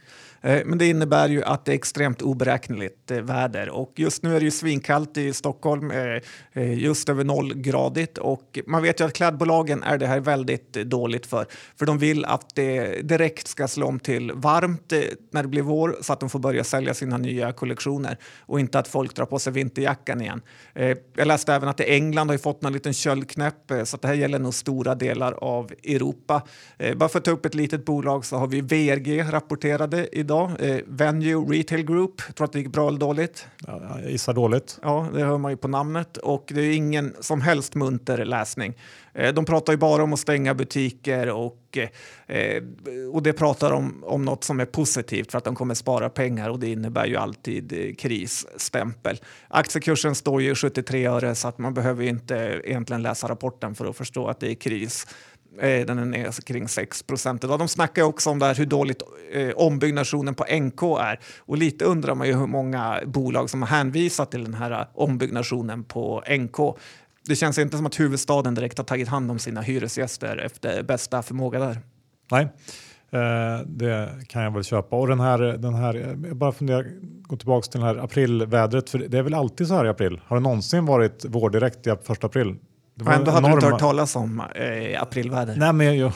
Eh, 0.42 0.62
men 0.64 0.78
det 0.78 0.86
innebär 0.86 1.28
ju 1.28 1.44
att 1.44 1.64
det 1.64 1.72
är 1.72 1.74
extremt 1.74 2.22
oberäkneligt 2.22 3.10
eh, 3.10 3.20
väder 3.20 3.68
och 3.70 3.92
just 3.96 4.22
nu 4.22 4.36
är 4.36 4.40
det 4.40 4.44
ju 4.44 4.50
svinkallt 4.50 5.16
i 5.16 5.32
Stockholm, 5.32 5.90
eh, 5.90 6.78
just 6.78 7.08
över 7.08 7.24
nollgradigt 7.24 8.18
och 8.18 8.58
man 8.66 8.82
vet 8.82 9.00
ju 9.00 9.04
att 9.04 9.12
klädbolagen 9.12 9.82
är 9.82 9.98
det 9.98 10.06
här 10.06 10.20
väldigt 10.20 10.72
dåligt 10.72 11.26
för, 11.26 11.46
för 11.76 11.86
de 11.86 11.98
vill 11.98 12.24
att 12.24 12.54
det 12.54 13.02
direkt 13.08 13.46
ska 13.46 13.68
slå 13.68 13.86
om 13.86 14.00
till 14.00 14.32
varmt 14.34 14.92
när 15.30 15.42
det 15.42 15.48
blir 15.48 15.62
vår 15.62 15.96
så 16.00 16.12
att 16.12 16.20
de 16.20 16.30
får 16.30 16.38
börja 16.38 16.64
sälja 16.64 16.94
sina 16.94 17.18
nya 17.18 17.52
kollektioner 17.52 18.16
och 18.40 18.60
inte 18.60 18.78
att 18.78 18.88
folk 18.88 19.16
drar 19.16 19.26
på 19.26 19.38
sig 19.38 19.52
vinterjackan 19.52 20.20
igen. 20.20 20.42
Jag 21.16 21.26
läste 21.26 21.54
även 21.54 21.68
att 21.68 21.80
England 21.80 22.30
har 22.30 22.38
fått 22.38 22.62
någon 22.62 22.72
liten 22.72 22.92
köldknäpp 22.92 23.72
så 23.84 23.96
att 23.96 24.02
det 24.02 24.08
här 24.08 24.14
gäller 24.14 24.38
nog 24.38 24.54
stora 24.54 24.94
delar 24.94 25.32
av 25.32 25.72
Europa. 25.84 26.42
Bara 26.96 27.08
för 27.08 27.18
att 27.18 27.24
ta 27.24 27.30
upp 27.30 27.46
ett 27.46 27.54
litet 27.54 27.84
bolag 27.84 28.24
så 28.24 28.36
har 28.36 28.46
vi 28.46 28.60
VRG 28.60 29.32
rapporterade 29.32 30.08
idag 30.12 30.31
idag. 30.32 30.50
Eh, 30.58 30.80
Venue 30.86 31.58
Retail 31.58 31.82
Group, 31.82 32.22
tror 32.34 32.44
att 32.44 32.52
det 32.52 32.58
gick 32.58 32.72
bra 32.72 32.88
eller 32.88 32.98
dåligt. 32.98 33.46
Ja, 33.66 33.98
jag 34.02 34.10
gissar 34.10 34.34
dåligt. 34.34 34.78
Ja, 34.82 35.08
det 35.14 35.24
hör 35.24 35.38
man 35.38 35.50
ju 35.50 35.56
på 35.56 35.68
namnet 35.68 36.16
och 36.16 36.44
det 36.54 36.60
är 36.60 36.72
ingen 36.72 37.16
som 37.20 37.40
helst 37.40 37.74
munter 37.74 38.24
läsning. 38.24 38.74
Eh, 39.14 39.34
de 39.34 39.44
pratar 39.44 39.72
ju 39.72 39.76
bara 39.76 40.02
om 40.02 40.12
att 40.12 40.18
stänga 40.18 40.54
butiker 40.54 41.30
och, 41.30 41.78
eh, 42.26 42.62
och 43.12 43.22
det 43.22 43.32
pratar 43.32 43.72
om, 43.72 44.04
om 44.06 44.24
något 44.24 44.44
som 44.44 44.60
är 44.60 44.64
positivt 44.64 45.30
för 45.30 45.38
att 45.38 45.44
de 45.44 45.54
kommer 45.54 45.74
spara 45.74 46.08
pengar 46.08 46.50
och 46.50 46.58
det 46.58 46.68
innebär 46.68 47.06
ju 47.06 47.16
alltid 47.16 47.72
eh, 47.72 47.94
krisstämpel. 47.94 49.20
Aktiekursen 49.48 50.14
står 50.14 50.42
ju 50.42 50.54
73 50.54 51.06
öre 51.06 51.34
så 51.34 51.48
att 51.48 51.58
man 51.58 51.74
behöver 51.74 52.04
inte 52.04 52.60
egentligen 52.64 53.02
läsa 53.02 53.28
rapporten 53.28 53.74
för 53.74 53.86
att 53.86 53.96
förstå 53.96 54.26
att 54.26 54.40
det 54.40 54.50
är 54.50 54.54
kris. 54.54 55.06
Eh, 55.60 55.86
den 55.86 55.98
är 55.98 56.04
ner 56.04 56.26
alltså 56.26 56.42
kring 56.42 56.68
6 56.68 57.02
procent 57.02 57.44
idag. 57.44 57.58
De 57.58 57.68
snackar 57.68 58.02
också 58.02 58.30
om 58.30 58.38
där 58.38 58.54
hur 58.54 58.66
dåligt 58.66 59.02
eh, 59.32 59.50
ombyggnationen 59.50 60.34
på 60.34 60.44
NK 60.44 60.82
är. 60.82 61.20
Och 61.38 61.56
lite 61.56 61.84
undrar 61.84 62.14
man 62.14 62.26
ju 62.26 62.34
hur 62.34 62.46
många 62.46 63.00
bolag 63.06 63.50
som 63.50 63.62
har 63.62 63.68
hänvisat 63.68 64.30
till 64.30 64.44
den 64.44 64.54
här 64.54 64.70
eh, 64.70 64.86
ombyggnationen 64.94 65.84
på 65.84 66.22
NK. 66.38 66.78
Det 67.24 67.36
känns 67.36 67.58
inte 67.58 67.76
som 67.76 67.86
att 67.86 68.00
huvudstaden 68.00 68.54
direkt 68.54 68.78
har 68.78 68.84
tagit 68.84 69.08
hand 69.08 69.30
om 69.30 69.38
sina 69.38 69.60
hyresgäster 69.60 70.36
efter 70.36 70.82
bästa 70.82 71.22
förmåga 71.22 71.58
där. 71.58 71.78
Nej, 72.30 72.48
eh, 73.10 73.66
det 73.66 74.10
kan 74.28 74.42
jag 74.42 74.50
väl 74.50 74.64
köpa. 74.64 74.96
Och 74.96 75.08
den 75.08 75.20
här, 75.20 75.38
den 75.38 75.74
här 75.74 75.94
jag 76.26 76.36
bara 76.36 76.52
funderar, 76.52 76.86
gå 77.22 77.36
tillbaka 77.36 77.70
till 77.70 77.80
det 77.80 77.86
här 77.86 77.96
aprilvädret, 77.96 78.90
för 78.90 78.98
det 78.98 79.18
är 79.18 79.22
väl 79.22 79.34
alltid 79.34 79.68
så 79.68 79.74
här 79.74 79.84
i 79.84 79.88
april? 79.88 80.20
Har 80.26 80.36
det 80.36 80.42
någonsin 80.42 80.86
varit 80.86 81.24
vårdirekt 81.24 81.86
i 81.86 81.94
första 82.02 82.26
april? 82.26 82.56
Det 82.94 83.04
och 83.04 83.12
ändå 83.12 83.30
hade 83.30 83.46
enorma... 83.46 83.60
du 83.60 83.66
inte 83.66 83.66
hört 83.66 83.80
talas 83.80 84.16
om 84.16 84.42
eh, 84.54 85.02
aprilväder. 85.02 85.56
Nej, 85.56 85.72
men 85.72 85.98
jag, 85.98 86.12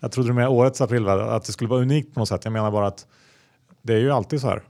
jag 0.00 0.12
trodde 0.12 0.32
med 0.32 0.48
årets 0.48 0.80
aprilväder 0.80 1.22
att 1.22 1.44
det 1.44 1.52
skulle 1.52 1.70
vara 1.70 1.80
unikt 1.80 2.14
på 2.14 2.20
något 2.20 2.28
sätt. 2.28 2.44
Jag 2.44 2.52
menar 2.52 2.70
bara 2.70 2.86
att 2.86 3.06
det 3.82 3.94
är 3.94 3.98
ju 3.98 4.10
alltid 4.10 4.40
så 4.40 4.46
här. 4.46 4.62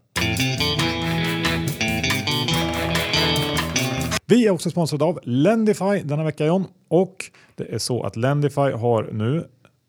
Vi 4.27 4.47
är 4.47 4.51
också 4.51 4.71
sponsrade 4.71 5.05
av 5.05 5.21
Lendify 5.23 6.03
denna 6.05 6.25
vecka 6.25 6.47
John 6.47 6.65
och 6.89 7.25
det 7.55 7.75
är 7.75 7.79
så 7.79 8.03
att 8.03 8.17
Lendify 8.17 8.71
har 8.73 9.09
nu 9.13 9.47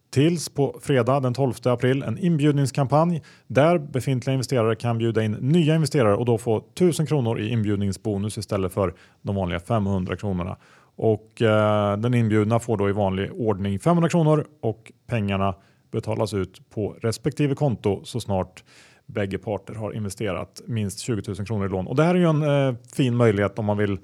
tills 0.09 0.49
på 0.49 0.79
fredag 0.81 1.19
den 1.19 1.33
12 1.33 1.53
april 1.63 2.03
en 2.03 2.17
inbjudningskampanj 2.17 3.21
där 3.47 3.77
befintliga 3.77 4.33
investerare 4.33 4.75
kan 4.75 4.97
bjuda 4.97 5.23
in 5.23 5.31
nya 5.31 5.75
investerare 5.75 6.15
och 6.15 6.25
då 6.25 6.37
få 6.37 6.57
1000 6.57 7.05
kronor 7.05 7.39
i 7.39 7.49
inbjudningsbonus 7.49 8.37
istället 8.37 8.73
för 8.73 8.93
de 9.21 9.35
vanliga 9.35 9.59
500 9.59 10.15
kronorna. 10.15 10.57
Och 10.97 11.41
eh, 11.41 11.97
den 11.97 12.13
inbjudna 12.13 12.59
får 12.59 12.77
då 12.77 12.89
i 12.89 12.91
vanlig 12.91 13.31
ordning 13.33 13.79
500 13.79 14.09
kronor 14.09 14.47
och 14.61 14.91
pengarna 15.07 15.55
betalas 15.91 16.33
ut 16.33 16.69
på 16.69 16.95
respektive 17.01 17.55
konto 17.55 18.01
så 18.03 18.19
snart 18.19 18.63
bägge 19.05 19.37
parter 19.37 19.73
har 19.73 19.93
investerat 19.93 20.61
minst 20.65 20.99
20 20.99 21.21
000 21.27 21.47
kronor 21.47 21.65
i 21.65 21.69
lån. 21.69 21.87
Och 21.87 21.95
det 21.95 22.03
här 22.03 22.15
är 22.15 22.19
ju 22.19 22.29
en 22.29 22.67
eh, 22.69 22.75
fin 22.95 23.15
möjlighet 23.15 23.59
om 23.59 23.65
man 23.65 23.77
vill 23.77 23.99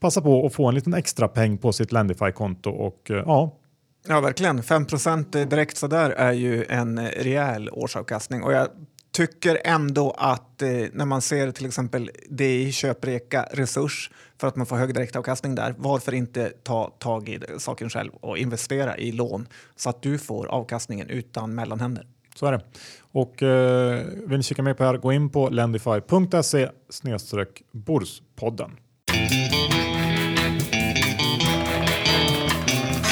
passa 0.00 0.20
på 0.20 0.46
att 0.46 0.54
få 0.54 0.68
en 0.68 0.74
liten 0.74 0.94
extra 0.94 1.28
peng 1.28 1.58
på 1.58 1.72
sitt 1.72 1.92
Lendify-konto 1.92 2.70
och 2.70 3.10
eh, 3.10 3.22
ja, 3.26 3.58
Ja, 4.08 4.20
verkligen. 4.20 4.62
5% 4.62 5.44
direkt 5.44 5.76
sådär 5.76 6.10
är 6.10 6.32
ju 6.32 6.64
en 6.64 6.98
eh, 6.98 7.04
rejäl 7.04 7.70
årsavkastning 7.72 8.42
och 8.42 8.52
jag 8.52 8.68
tycker 9.18 9.60
ändå 9.64 10.10
att 10.10 10.62
eh, 10.62 10.68
när 10.92 11.04
man 11.04 11.22
ser 11.22 11.50
till 11.50 11.66
exempel 11.66 12.10
DI 12.30 12.72
köpreka 12.72 13.48
resurs 13.52 14.10
för 14.40 14.48
att 14.48 14.56
man 14.56 14.66
får 14.66 14.76
hög 14.76 14.94
direktavkastning 14.94 15.54
där, 15.54 15.74
varför 15.78 16.14
inte 16.14 16.52
ta 16.62 16.90
tag 16.98 17.28
i 17.28 17.40
saken 17.58 17.90
själv 17.90 18.12
och 18.12 18.38
investera 18.38 18.96
i 18.96 19.12
lån 19.12 19.48
så 19.76 19.90
att 19.90 20.02
du 20.02 20.18
får 20.18 20.46
avkastningen 20.46 21.08
utan 21.08 21.54
mellanhänder. 21.54 22.06
Så 22.34 22.46
är 22.46 22.52
det. 22.52 22.60
Och 23.12 23.42
eh, 23.42 24.04
vill 24.26 24.36
ni 24.36 24.42
kika 24.42 24.62
mer 24.62 24.74
på 24.74 24.82
det 24.82 24.88
här, 24.88 24.96
gå 24.96 25.12
in 25.12 25.30
på 25.30 25.48
lendify.se 25.48 26.68
snedstreck 26.88 27.62
Borspodden. 27.72 28.70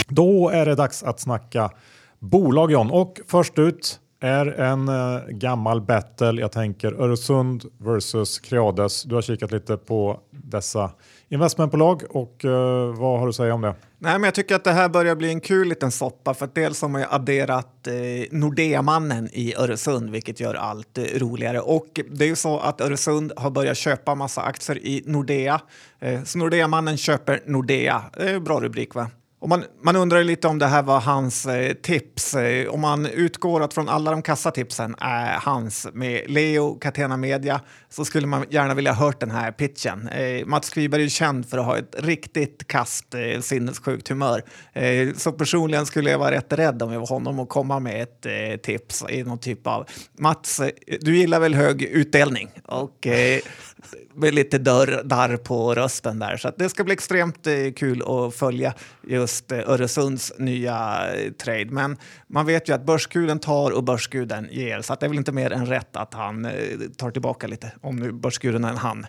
Då 0.09 0.49
är 0.51 0.67
det 0.67 0.75
dags 0.75 1.03
att 1.03 1.21
snacka 1.21 1.71
bolag 2.19 2.73
John 2.73 2.91
och 2.91 3.21
först 3.27 3.59
ut 3.59 4.01
är 4.27 4.47
en 4.47 4.89
eh, 4.89 5.27
gammal 5.29 5.81
battle. 5.81 6.41
Jag 6.41 6.53
tänker 6.53 6.93
Öresund 6.93 7.65
versus 7.79 8.39
Creades. 8.39 9.03
Du 9.03 9.15
har 9.15 9.23
kikat 9.23 9.53
lite 9.53 9.77
på 9.77 10.21
dessa 10.31 10.91
investmentbolag 11.29 12.03
och 12.11 12.45
eh, 12.45 12.95
vad 12.95 13.19
har 13.19 13.27
du 13.27 13.29
att 13.29 13.37
säga 13.37 13.55
om 13.55 13.61
det? 13.61 13.75
Nej, 13.99 14.13
men 14.13 14.25
jag 14.25 14.35
tycker 14.35 14.55
att 14.55 14.65
det 14.65 14.73
här 14.73 14.89
börjar 14.89 15.17
bli 15.17 15.29
en 15.29 15.41
kul 15.41 15.69
liten 15.69 15.91
soppa 15.91 16.35
för 16.35 16.45
att 16.45 16.55
dels 16.55 16.83
har 16.83 16.89
man 16.89 17.01
ju 17.01 17.07
adderat 17.11 17.87
eh, 17.87 17.95
Nordea-mannen 18.31 19.29
i 19.33 19.55
Öresund 19.55 20.11
vilket 20.11 20.41
gör 20.41 20.55
allt 20.55 20.99
eh, 20.99 21.05
roligare 21.05 21.61
och 21.61 22.01
det 22.11 22.25
är 22.25 22.29
ju 22.29 22.37
så 22.37 22.59
att 22.59 22.81
Öresund 22.81 23.33
har 23.37 23.51
börjat 23.51 23.77
köpa 23.77 24.15
massa 24.15 24.43
aktier 24.43 24.79
i 24.79 25.03
Nordea. 25.07 25.61
Eh, 26.01 26.23
så 26.23 26.39
Nordea-mannen 26.39 26.97
köper 26.97 27.43
Nordea. 27.47 28.03
Det 28.17 28.31
är 28.31 28.41
bra 28.41 28.61
rubrik 28.61 28.95
va? 28.95 29.11
Och 29.39 29.49
man, 29.49 29.65
man 29.83 29.97
undrar 29.97 30.25
lite 30.25 30.49
om 30.49 30.59
det 30.59 30.67
här 30.67 30.83
var 30.83 31.01
hans 31.01 31.47
eh, 31.47 31.73
tips. 31.73 32.35
Eh, 32.35 32.69
om 32.69 32.81
man 32.81 33.07
utgår 33.07 33.63
att 33.63 33.75
från 33.75 33.89
alla 33.89 34.11
de 34.11 34.23
kassatipsen 34.23 34.95
är 34.99 35.39
hans 35.41 35.87
med 35.93 36.31
Leo 36.31 36.75
Catena 36.75 37.17
Media 37.17 37.61
så 37.89 38.05
skulle 38.05 38.27
man 38.27 38.45
gärna 38.51 38.75
vilja 38.75 38.93
ha 38.93 39.07
hört 39.07 39.21
den 39.21 39.31
här 39.31 39.53
pitchen. 39.53 40.09
Eh, 40.09 40.47
Mats 40.47 40.71
Kviberg 40.71 41.05
är 41.05 41.09
känd 41.09 41.49
för 41.49 41.59
att 41.59 41.65
ha 41.65 41.79
ett 41.79 41.95
riktigt 41.99 42.67
kast 42.67 43.15
eh, 43.15 43.41
sinnessjukt 43.41 44.09
humör. 44.09 44.43
Eh, 44.73 45.15
så 45.17 45.33
personligen 45.33 45.87
skulle 45.87 46.11
jag 46.11 46.19
vara 46.19 46.31
rätt 46.31 46.53
rädd 46.53 46.83
om 46.83 46.93
jag 46.93 47.01
var 47.01 47.09
honom 47.09 47.39
och 47.39 47.49
komma 47.49 47.81
med 47.81 48.03
ett 48.03 48.27
eh, 48.27 48.61
tips 48.63 49.05
i 49.09 49.23
någon 49.23 49.39
typ 49.39 49.67
av 49.67 49.87
Mats, 50.19 50.61
eh, 50.61 50.71
du 51.01 51.17
gillar 51.17 51.41
väl 51.41 51.55
hög 51.55 51.83
utdelning? 51.83 52.49
Och 52.65 53.07
eh, 53.07 53.41
med 54.15 54.35
lite 54.35 54.59
dörr, 54.59 55.03
darr 55.05 55.37
på 55.37 55.75
rösten 55.75 56.19
där. 56.19 56.37
Så 56.37 56.53
det 56.57 56.69
ska 56.69 56.85
bli 56.85 56.93
extremt 56.93 57.47
eh, 57.47 57.73
kul 57.77 58.03
att 58.03 58.35
följa 58.35 58.75
just 59.03 59.53
eh, 59.53 59.59
Öresunds 59.59 60.33
nya 60.39 61.09
eh, 61.15 61.33
trade. 61.33 61.67
Men 61.71 61.97
man 62.27 62.47
vet 62.47 62.69
ju 62.69 62.75
att 62.75 62.87
börsguden 62.87 63.39
tar 63.39 63.71
och 63.71 63.85
börsguden 63.85 64.49
ger, 64.51 64.83
så 64.83 64.95
det 64.95 65.07
är 65.07 65.09
väl 65.09 65.19
inte 65.19 65.33
mer 65.33 65.53
än 65.53 65.67
rätt 65.67 65.97
att 65.97 66.15
han 66.15 66.45
eh, 66.45 66.53
tar 66.97 67.11
tillbaka 67.11 67.47
lite, 67.47 67.73
om 67.81 67.97
nu 67.97 68.13
börsguden 68.13 68.65
är 68.65 68.71
en 68.71 68.77
han. 68.77 69.07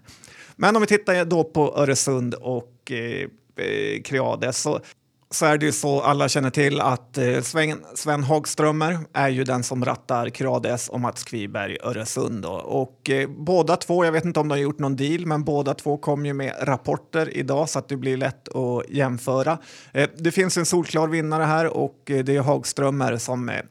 Men 0.55 0.75
om 0.75 0.81
vi 0.81 0.87
tittar 0.87 1.25
då 1.25 1.43
på 1.43 1.77
Öresund 1.77 2.33
och 2.33 2.91
eh, 2.91 3.27
eh 3.65 4.01
Creades 4.03 4.61
så 4.61 4.79
så 5.29 5.45
är 5.45 5.57
det 5.57 5.65
ju 5.65 5.71
så 5.71 6.01
alla 6.01 6.29
känner 6.29 6.49
till 6.49 6.81
att 6.81 7.17
eh, 7.17 7.41
Sven, 7.41 7.83
Sven 7.95 8.23
Hagströmer 8.23 8.97
är 9.13 9.29
ju 9.29 9.43
den 9.43 9.63
som 9.63 9.85
rattar 9.85 10.29
Creades 10.29 10.89
och 10.89 10.99
Mats 10.99 11.23
Kviberg 11.23 11.77
Öresund. 11.83 12.41
Då. 12.41 12.51
Och 12.51 13.09
eh, 13.09 13.29
båda 13.29 13.75
två, 13.75 14.05
jag 14.05 14.11
vet 14.11 14.25
inte 14.25 14.39
om 14.39 14.47
de 14.47 14.53
har 14.53 14.59
gjort 14.59 14.79
någon 14.79 14.95
deal, 14.95 15.25
men 15.25 15.43
båda 15.43 15.73
två 15.73 15.97
kom 15.97 16.25
ju 16.25 16.33
med 16.33 16.53
rapporter 16.61 17.37
idag 17.37 17.69
så 17.69 17.79
att 17.79 17.89
det 17.89 17.97
blir 17.97 18.17
lätt 18.17 18.55
att 18.55 18.89
jämföra. 18.89 19.57
Eh, 19.93 20.09
det 20.17 20.31
finns 20.31 20.57
en 20.57 20.65
solklar 20.65 21.07
vinnare 21.07 21.43
här 21.43 21.77
och 21.77 22.11
eh, 22.11 22.23
det 22.23 22.35
är 22.35 22.41
Hagströmer 22.41 23.17
som 23.17 23.49
eh, 23.49 23.61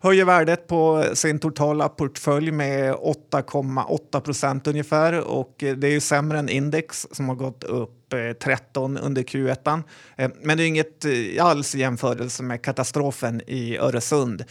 höjer 0.00 0.24
värdet 0.24 0.66
på 0.66 1.04
sin 1.14 1.38
totala 1.38 1.88
portfölj 1.88 2.50
med 2.50 2.94
8,8 2.94 4.20
procent 4.20 4.66
ungefär 4.66 5.20
och 5.20 5.62
eh, 5.62 5.76
det 5.76 5.86
är 5.86 5.92
ju 5.92 6.00
sämre 6.00 6.38
än 6.38 6.48
index 6.48 7.06
som 7.10 7.28
har 7.28 7.36
gått 7.36 7.64
upp 7.64 7.95
13 8.10 8.96
eh, 8.96 9.04
under 9.06 9.22
Q1. 9.22 9.82
Eh, 10.16 10.30
men 10.42 10.56
det 10.56 10.64
är 10.64 10.66
inget 10.66 11.04
eh, 11.04 11.44
alls 11.44 11.74
i 11.74 11.78
jämförelse 11.78 12.42
med 12.42 12.62
katastrofen 12.62 13.42
i 13.46 13.76
Öresund 13.78 14.44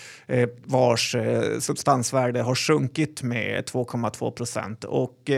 vars 0.63 1.15
substansvärde 1.59 2.41
har 2.41 2.55
sjunkit 2.55 3.23
med 3.23 3.63
2,2 3.63 4.31
procent. 4.31 4.83
Och 4.83 5.31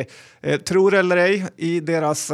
tror 0.65 0.93
eller 0.93 1.17
ej, 1.17 1.45
i 1.57 1.79
deras 1.79 2.31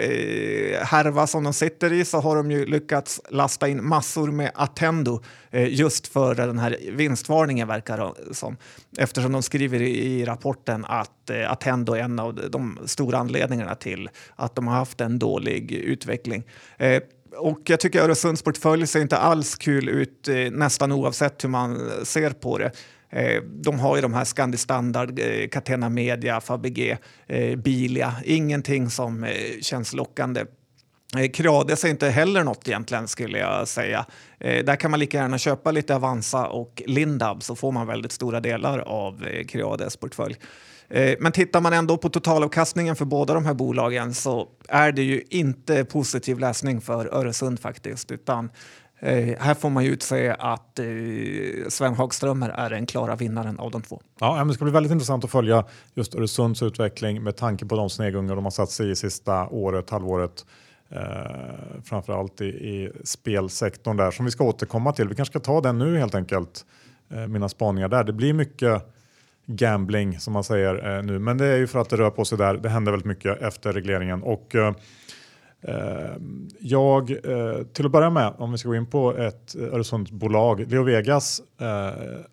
eh, 0.00 0.84
härva 0.84 1.26
som 1.26 1.44
de 1.44 1.52
sitter 1.52 1.92
i 1.92 2.04
så 2.04 2.20
har 2.20 2.36
de 2.36 2.50
ju 2.50 2.66
lyckats 2.66 3.20
lasta 3.30 3.68
in 3.68 3.88
massor 3.88 4.30
med 4.30 4.50
Attendo 4.54 5.22
eh, 5.50 5.74
just 5.74 6.06
för 6.06 6.34
den 6.34 6.58
här 6.58 6.78
vinstvarningen 6.92 7.68
verkar 7.68 7.98
det 7.98 8.34
som. 8.34 8.56
Eftersom 8.98 9.32
de 9.32 9.42
skriver 9.42 9.82
i, 9.82 10.24
rapporten 10.24 10.84
att 10.84 11.30
eh, 11.30 11.52
Attendo 11.52 11.94
är 11.94 12.00
en 12.00 12.18
av 12.18 12.50
de 12.50 12.78
stora 12.84 13.18
anledningarna 13.18 13.74
till 13.74 14.08
att 14.36 14.54
de 14.54 14.66
har 14.66 14.74
haft 14.74 15.00
en 15.00 15.18
dålig 15.18 15.72
utveckling. 15.72 16.44
Eh, 16.78 17.02
och 17.36 17.60
jag 17.64 17.80
tycker 17.80 18.02
Öresunds 18.02 18.42
portfölj 18.42 18.86
ser 18.86 19.00
inte 19.00 19.16
alls 19.16 19.54
kul 19.54 19.88
ut 19.88 20.28
eh, 20.28 20.36
nästan 20.36 20.92
oavsett 20.92 21.44
hur 21.44 21.48
man 21.48 21.90
ser 22.04 22.30
på 22.30 22.58
det. 22.58 22.70
Eh, 23.10 23.42
de 23.42 23.78
har 23.78 23.96
ju 23.96 24.02
de 24.02 24.14
här 24.14 24.24
Scandi 24.24 24.58
Standard, 24.58 25.18
eh, 25.18 25.48
Catena 25.48 25.88
Media, 25.88 26.40
Fabege, 26.40 26.98
eh, 27.26 27.56
Bilia. 27.56 28.14
Ingenting 28.24 28.90
som 28.90 29.26
känns 29.60 29.92
lockande. 29.92 30.44
Creades 31.32 31.84
är 31.84 31.88
inte 31.88 32.08
heller 32.08 32.44
något 32.44 32.68
egentligen 32.68 33.08
skulle 33.08 33.38
jag 33.38 33.68
säga. 33.68 34.06
där 34.38 34.76
kan 34.76 34.90
man 34.90 35.00
lika 35.00 35.18
gärna 35.18 35.38
köpa 35.38 35.70
lite 35.70 35.94
Avanza 35.94 36.46
och 36.46 36.82
Lindab 36.86 37.42
så 37.42 37.56
får 37.56 37.72
man 37.72 37.86
väldigt 37.86 38.12
stora 38.12 38.40
delar 38.40 38.78
av 38.78 39.24
Creades 39.48 39.96
portfölj. 39.96 40.36
Men 41.18 41.32
tittar 41.32 41.60
man 41.60 41.72
ändå 41.72 41.96
på 41.96 42.08
totalavkastningen 42.08 42.96
för 42.96 43.04
båda 43.04 43.34
de 43.34 43.46
här 43.46 43.54
bolagen 43.54 44.14
så 44.14 44.48
är 44.68 44.92
det 44.92 45.02
ju 45.02 45.22
inte 45.30 45.84
positiv 45.84 46.38
läsning 46.38 46.80
för 46.80 47.14
Öresund 47.14 47.60
faktiskt, 47.60 48.10
utan 48.10 48.50
Eh, 48.98 49.38
här 49.38 49.54
får 49.54 49.70
man 49.70 49.84
ju 49.84 49.90
utse 49.90 50.36
att 50.38 50.78
eh, 50.78 50.84
Sven 51.68 51.94
Hagströmer 51.94 52.48
är 52.48 52.70
den 52.70 52.86
klara 52.86 53.16
vinnaren 53.16 53.58
av 53.58 53.70
de 53.70 53.82
två. 53.82 54.00
Ja, 54.20 54.44
det 54.44 54.54
ska 54.54 54.64
bli 54.64 54.72
väldigt 54.72 54.92
intressant 54.92 55.24
att 55.24 55.30
följa 55.30 55.64
just 55.94 56.14
Öresunds 56.14 56.62
utveckling 56.62 57.22
med 57.22 57.36
tanke 57.36 57.66
på 57.66 57.76
de 57.76 57.90
snegungar 57.90 58.34
de 58.34 58.44
har 58.44 58.50
satt 58.50 58.70
sig 58.70 58.90
i 58.90 58.96
sista 58.96 59.46
året, 59.46 59.90
halvåret. 59.90 60.46
Eh, 60.88 61.00
framförallt 61.84 62.40
i, 62.40 62.44
i 62.44 62.92
spelsektorn 63.04 63.96
där 63.96 64.10
som 64.10 64.24
vi 64.24 64.30
ska 64.30 64.44
återkomma 64.44 64.92
till. 64.92 65.08
Vi 65.08 65.14
kanske 65.14 65.32
ska 65.32 65.40
ta 65.40 65.60
den 65.60 65.78
nu 65.78 65.98
helt 65.98 66.14
enkelt. 66.14 66.64
Eh, 67.10 67.26
mina 67.26 67.48
spaningar 67.48 67.88
där. 67.88 68.04
Det 68.04 68.12
blir 68.12 68.32
mycket 68.32 68.82
gambling 69.46 70.20
som 70.20 70.32
man 70.32 70.44
säger 70.44 70.96
eh, 70.96 71.02
nu, 71.02 71.18
men 71.18 71.38
det 71.38 71.46
är 71.46 71.56
ju 71.56 71.66
för 71.66 71.78
att 71.78 71.88
det 71.88 71.96
rör 71.96 72.10
på 72.10 72.24
sig 72.24 72.38
där. 72.38 72.54
Det 72.54 72.68
händer 72.68 72.92
väldigt 72.92 73.06
mycket 73.06 73.42
efter 73.42 73.72
regleringen 73.72 74.22
och 74.22 74.54
Eh, 74.54 74.72
Eh, 75.62 76.16
jag, 76.60 77.10
eh, 77.10 77.62
till 77.72 77.86
att 77.86 77.92
börja 77.92 78.10
med, 78.10 78.32
om 78.38 78.52
vi 78.52 78.58
ska 78.58 78.68
gå 78.68 78.74
in 78.74 78.86
på 78.86 79.16
ett 79.16 79.56
Öresundsbolag, 79.56 80.70
Leo 80.70 80.82
Vegas 80.82 81.40
eh, 81.60 81.66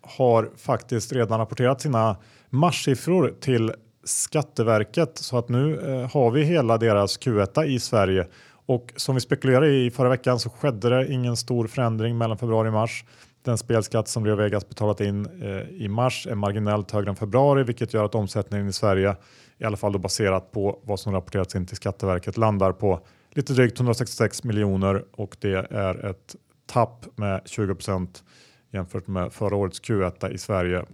har 0.00 0.50
faktiskt 0.56 1.12
redan 1.12 1.38
rapporterat 1.38 1.80
sina 1.80 2.16
marssiffror 2.50 3.34
till 3.40 3.72
Skatteverket 4.04 5.18
så 5.18 5.38
att 5.38 5.48
nu 5.48 5.80
eh, 5.80 6.10
har 6.12 6.30
vi 6.30 6.42
hela 6.42 6.78
deras 6.78 7.20
Q1 7.20 7.64
i 7.64 7.80
Sverige 7.80 8.26
och 8.66 8.92
som 8.96 9.14
vi 9.14 9.20
spekulerade 9.20 9.68
i 9.68 9.90
förra 9.90 10.08
veckan 10.08 10.38
så 10.38 10.50
skedde 10.50 10.88
det 10.88 11.12
ingen 11.12 11.36
stor 11.36 11.66
förändring 11.66 12.18
mellan 12.18 12.38
februari 12.38 12.68
och 12.68 12.72
mars. 12.72 13.04
Den 13.44 13.58
spelskatt 13.58 14.08
som 14.08 14.26
Leo 14.26 14.36
Vegas 14.36 14.68
betalat 14.68 15.00
in 15.00 15.26
eh, 15.42 15.82
i 15.82 15.88
mars 15.88 16.26
är 16.30 16.34
marginellt 16.34 16.90
högre 16.90 17.10
än 17.10 17.16
februari 17.16 17.62
vilket 17.62 17.94
gör 17.94 18.04
att 18.04 18.14
omsättningen 18.14 18.68
i 18.68 18.72
Sverige 18.72 19.16
i 19.58 19.64
alla 19.64 19.76
fall 19.76 19.92
då 19.92 19.98
baserat 19.98 20.52
på 20.52 20.80
vad 20.82 21.00
som 21.00 21.12
rapporterats 21.12 21.54
in 21.54 21.66
till 21.66 21.76
Skatteverket 21.76 22.36
landar 22.36 22.72
på 22.72 23.00
lite 23.30 23.52
drygt 23.52 23.78
166 23.78 24.44
miljoner 24.44 25.04
och 25.12 25.36
det 25.40 25.66
är 25.70 26.06
ett 26.06 26.36
tapp 26.66 27.06
med 27.16 27.40
20 27.44 27.74
procent 27.74 28.24
jämfört 28.72 29.06
med 29.06 29.32
förra 29.32 29.56
årets 29.56 29.82
Q1 29.82 30.30
i 30.30 30.38
Sverige. 30.38 30.84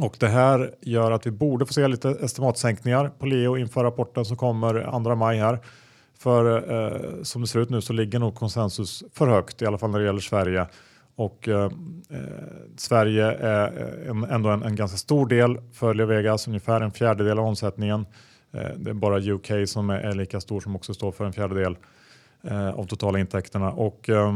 Och 0.00 0.16
det 0.20 0.28
här 0.28 0.74
gör 0.80 1.10
att 1.10 1.26
vi 1.26 1.30
borde 1.30 1.66
få 1.66 1.72
se 1.72 1.88
lite 1.88 2.10
estimatsänkningar 2.10 3.08
på 3.18 3.26
Leo 3.26 3.56
inför 3.56 3.84
rapporten 3.84 4.24
som 4.24 4.36
kommer 4.36 5.02
2 5.04 5.14
maj 5.14 5.38
här. 5.38 5.58
För 6.18 6.72
eh, 6.72 7.22
som 7.22 7.42
det 7.42 7.48
ser 7.48 7.60
ut 7.60 7.70
nu 7.70 7.80
så 7.80 7.92
ligger 7.92 8.18
nog 8.18 8.34
konsensus 8.34 9.04
för 9.12 9.26
högt, 9.26 9.62
i 9.62 9.66
alla 9.66 9.78
fall 9.78 9.90
när 9.90 9.98
det 9.98 10.04
gäller 10.04 10.20
Sverige. 10.20 10.66
Och 11.16 11.48
eh, 11.48 11.70
eh, 12.10 12.20
Sverige 12.76 13.24
är 13.32 14.02
eh, 14.04 14.10
en, 14.10 14.24
ändå 14.24 14.48
en, 14.48 14.62
en, 14.62 14.76
ganska 14.76 14.98
stor 14.98 15.26
del 15.26 15.58
för 15.72 15.94
Levegas, 15.94 16.48
ungefär 16.48 16.80
en 16.80 16.92
fjärdedel 16.92 17.38
av 17.38 17.46
omsättningen. 17.46 18.06
Eh, 18.52 18.70
det 18.76 18.90
är 18.90 18.94
bara 18.94 19.20
UK 19.20 19.68
som 19.68 19.90
är 19.90 20.14
lika 20.14 20.40
stor 20.40 20.60
som 20.60 20.76
också 20.76 20.94
står 20.94 21.12
för 21.12 21.24
en 21.24 21.32
fjärdedel 21.32 21.76
eh, 22.42 22.70
av 22.70 22.86
totala 22.86 23.18
intäkterna. 23.18 23.72
Och, 23.72 24.08
eh, 24.08 24.34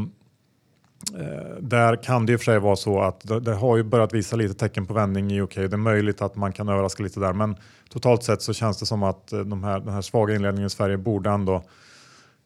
eh, 1.18 1.56
där 1.60 2.02
kan 2.02 2.26
det 2.26 2.32
i 2.32 2.37
och 2.37 2.40
för 2.40 2.44
sig 2.44 2.58
vara 2.58 2.76
så 2.76 3.00
att 3.00 3.20
det, 3.20 3.40
det, 3.40 3.54
har 3.54 3.76
ju 3.76 3.82
börjat 3.82 4.14
visa 4.14 4.37
lite 4.37 4.54
tecken 4.54 4.87
på 4.87 4.94
vändning 4.94 5.32
i 5.32 5.40
UK. 5.40 5.54
Det 5.54 5.72
är 5.72 5.76
möjligt 5.76 6.22
att 6.22 6.37
man 6.37 6.52
kan 6.52 6.68
överraska 6.68 7.02
lite 7.02 7.20
där 7.20 7.32
men 7.32 7.56
totalt 7.88 8.22
sett 8.22 8.42
så 8.42 8.52
känns 8.52 8.78
det 8.78 8.87
som 8.87 9.02
att 9.02 9.28
de 9.28 9.64
här, 9.64 9.80
den 9.80 9.94
här 9.94 10.02
svaga 10.02 10.34
inledningen 10.34 10.66
i 10.66 10.70
Sverige 10.70 10.96
borde 10.96 11.30
ändå 11.30 11.62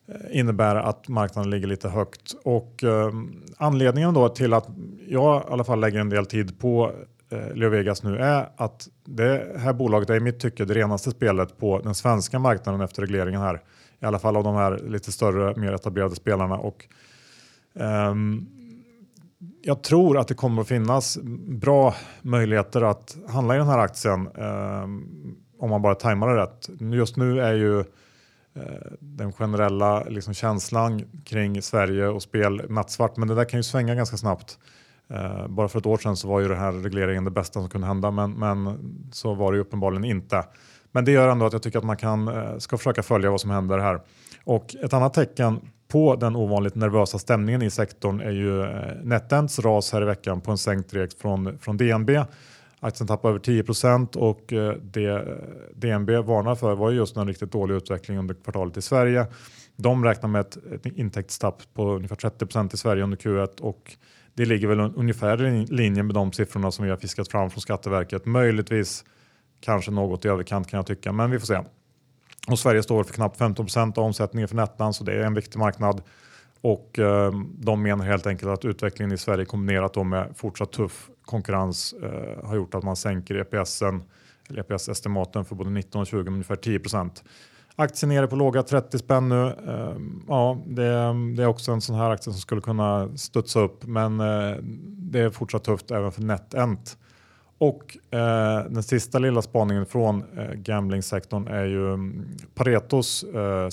Eh, 0.08 0.38
innebär 0.38 0.76
att 0.76 1.08
marknaden 1.08 1.50
ligger 1.50 1.66
lite 1.66 1.88
högt. 1.88 2.34
Och 2.44 2.84
eh, 2.84 3.12
anledningen 3.56 4.14
då 4.14 4.28
till 4.28 4.52
att 4.52 4.68
jag 5.08 5.42
i 5.42 5.52
alla 5.52 5.64
fall 5.64 5.80
lägger 5.80 6.00
en 6.00 6.08
del 6.08 6.26
tid 6.26 6.58
på 6.58 6.92
eh, 7.30 7.54
Leo 7.54 7.70
Vegas 7.70 8.02
nu 8.02 8.18
är 8.18 8.48
att 8.56 8.88
det 9.04 9.56
här 9.58 9.72
bolaget 9.72 10.10
är 10.10 10.14
i 10.14 10.20
mitt 10.20 10.40
tycke 10.40 10.64
det 10.64 10.74
renaste 10.74 11.10
spelet 11.10 11.58
på 11.58 11.78
den 11.78 11.94
svenska 11.94 12.38
marknaden 12.38 12.80
efter 12.80 13.02
regleringen 13.02 13.40
här. 13.40 13.62
I 14.00 14.06
alla 14.06 14.18
fall 14.18 14.36
av 14.36 14.44
de 14.44 14.54
här 14.54 14.78
lite 14.78 15.12
större, 15.12 15.60
mer 15.60 15.72
etablerade 15.72 16.14
spelarna. 16.14 16.58
Och, 16.58 16.86
eh, 17.74 18.14
jag 19.62 19.82
tror 19.82 20.18
att 20.18 20.28
det 20.28 20.34
kommer 20.34 20.62
att 20.62 20.68
finnas 20.68 21.18
bra 21.48 21.94
möjligheter 22.22 22.82
att 22.82 23.16
handla 23.28 23.54
i 23.54 23.58
den 23.58 23.66
här 23.66 23.78
aktien 23.78 24.28
eh, 24.38 24.84
om 25.58 25.70
man 25.70 25.82
bara 25.82 25.94
tajmar 25.94 26.28
det 26.28 26.42
rätt. 26.42 26.68
Just 26.94 27.16
nu 27.16 27.40
är 27.40 27.54
ju 27.54 27.84
Eh, 28.56 28.62
den 29.00 29.32
generella 29.32 30.04
liksom, 30.04 30.34
känslan 30.34 31.02
kring 31.24 31.62
Sverige 31.62 32.08
och 32.08 32.22
spel 32.22 32.62
nattsvart, 32.68 33.16
men 33.16 33.28
det 33.28 33.34
där 33.34 33.44
kan 33.44 33.58
ju 33.58 33.62
svänga 33.62 33.94
ganska 33.94 34.16
snabbt. 34.16 34.58
Uh, 35.10 35.48
bara 35.48 35.68
för 35.68 35.78
ett 35.78 35.86
år 35.86 35.98
sedan 35.98 36.16
så 36.16 36.28
var 36.28 36.40
ju 36.40 36.48
den 36.48 36.58
här 36.58 36.72
regleringen 36.72 37.24
det 37.24 37.30
bästa 37.30 37.60
som 37.60 37.68
kunde 37.68 37.86
hända, 37.86 38.10
men, 38.10 38.32
men 38.32 38.78
så 39.12 39.34
var 39.34 39.52
det 39.52 39.56
ju 39.56 39.62
uppenbarligen 39.62 40.04
inte. 40.04 40.44
Men 40.92 41.04
det 41.04 41.12
gör 41.12 41.28
ändå 41.28 41.46
att 41.46 41.52
jag 41.52 41.62
tycker 41.62 41.78
att 41.78 41.84
man 41.84 41.96
kan, 41.96 42.28
uh, 42.28 42.58
ska 42.58 42.78
försöka 42.78 43.02
följa 43.02 43.30
vad 43.30 43.40
som 43.40 43.50
händer 43.50 43.78
här. 43.78 44.00
Och 44.44 44.74
ett 44.74 44.92
annat 44.92 45.14
tecken 45.14 45.60
på 45.88 46.16
den 46.16 46.36
ovanligt 46.36 46.74
nervösa 46.74 47.18
stämningen 47.18 47.62
i 47.62 47.70
sektorn 47.70 48.20
är 48.20 48.30
ju 48.30 48.62
uh, 48.62 48.68
NetEnts 49.02 49.58
ras 49.58 49.92
här 49.92 50.02
i 50.02 50.04
veckan 50.04 50.40
på 50.40 50.50
en 50.50 50.58
sänkt 50.58 50.94
rek 50.94 51.18
från, 51.18 51.58
från 51.58 51.76
DNB. 51.76 52.10
Aktien 52.84 53.06
tappade 53.06 53.30
över 53.30 53.38
10 53.38 53.62
procent 53.62 54.16
och 54.16 54.52
eh, 54.52 54.74
det 54.82 55.06
eh, 55.06 55.20
DNB 55.74 56.10
varnar 56.10 56.54
för 56.54 56.74
var 56.74 56.90
just 56.90 57.16
en 57.16 57.26
riktigt 57.26 57.52
dålig 57.52 57.74
utveckling 57.74 58.18
under 58.18 58.34
kvartalet 58.34 58.76
i 58.76 58.82
Sverige. 58.82 59.26
De 59.76 60.04
räknar 60.04 60.28
med 60.28 60.40
ett, 60.40 60.56
ett 60.56 60.86
intäktstapp 60.86 61.62
på 61.74 61.92
ungefär 61.92 62.16
30 62.16 62.46
procent 62.46 62.74
i 62.74 62.76
Sverige 62.76 63.02
under 63.02 63.16
Q1 63.16 63.60
och 63.60 63.96
det 64.34 64.44
ligger 64.44 64.68
väl 64.68 64.80
ungefär 64.80 65.46
i 65.46 65.66
linje 65.66 66.02
med 66.02 66.14
de 66.14 66.32
siffrorna 66.32 66.70
som 66.70 66.84
vi 66.84 66.90
har 66.90 66.96
fiskat 66.96 67.28
fram 67.28 67.50
från 67.50 67.60
Skatteverket. 67.60 68.26
Möjligtvis 68.26 69.04
kanske 69.60 69.90
något 69.90 70.24
i 70.24 70.28
överkant 70.28 70.68
kan 70.68 70.78
jag 70.78 70.86
tycka, 70.86 71.12
men 71.12 71.30
vi 71.30 71.38
får 71.38 71.46
se. 71.46 71.60
Och 72.48 72.58
Sverige 72.58 72.82
står 72.82 73.04
för 73.04 73.14
knappt 73.14 73.38
15 73.38 73.66
procent 73.66 73.98
av 73.98 74.04
omsättningen 74.04 74.48
för 74.48 74.56
Nettan 74.56 74.94
så 74.94 75.04
det 75.04 75.12
är 75.12 75.20
en 75.20 75.34
viktig 75.34 75.58
marknad. 75.58 76.02
Och 76.64 76.98
eh, 76.98 77.32
de 77.58 77.82
menar 77.82 78.04
helt 78.04 78.26
enkelt 78.26 78.50
att 78.50 78.64
utvecklingen 78.64 79.12
i 79.12 79.18
Sverige 79.18 79.44
kombinerat 79.44 80.06
med 80.06 80.32
fortsatt 80.36 80.72
tuff 80.72 81.10
konkurrens 81.24 81.94
eh, 82.02 82.46
har 82.46 82.56
gjort 82.56 82.74
att 82.74 82.84
man 82.84 82.96
sänker 82.96 83.34
EPSen, 83.34 84.02
eller 84.48 84.60
EPS-estimaten 84.60 85.44
för 85.44 85.54
både 85.54 85.70
19 85.70 86.00
och 86.00 86.06
20 86.06 86.22
med 86.22 86.32
ungefär 86.32 86.56
10 86.56 86.78
procent. 86.78 87.24
Aktien 87.76 88.08
nere 88.08 88.26
på 88.26 88.36
låga 88.36 88.62
30 88.62 88.98
spänn 88.98 89.28
nu. 89.28 89.46
Eh, 89.46 89.96
ja, 90.28 90.62
det, 90.66 90.82
det, 91.36 91.42
är 91.42 91.46
också 91.46 91.72
en 91.72 91.80
sån 91.80 91.96
här 91.96 92.10
aktie 92.10 92.32
som 92.32 92.40
skulle 92.40 92.60
kunna 92.60 93.16
studsa 93.16 93.60
upp, 93.60 93.86
men 93.86 94.20
eh, 94.20 94.56
det 94.86 95.20
är 95.20 95.30
fortsatt 95.30 95.64
tufft 95.64 95.90
även 95.90 96.12
för 96.12 96.22
NetEnt. 96.22 96.98
Och 97.58 97.96
eh, 98.10 98.64
den 98.70 98.82
sista 98.82 99.18
lilla 99.18 99.42
spaningen 99.42 99.86
från 99.86 100.24
eh, 100.38 100.52
gamblingsektorn 100.52 101.48
är 101.48 101.64
ju 101.64 101.88
mm, 101.88 102.26
Paretos 102.54 103.24
eh, 103.24 103.68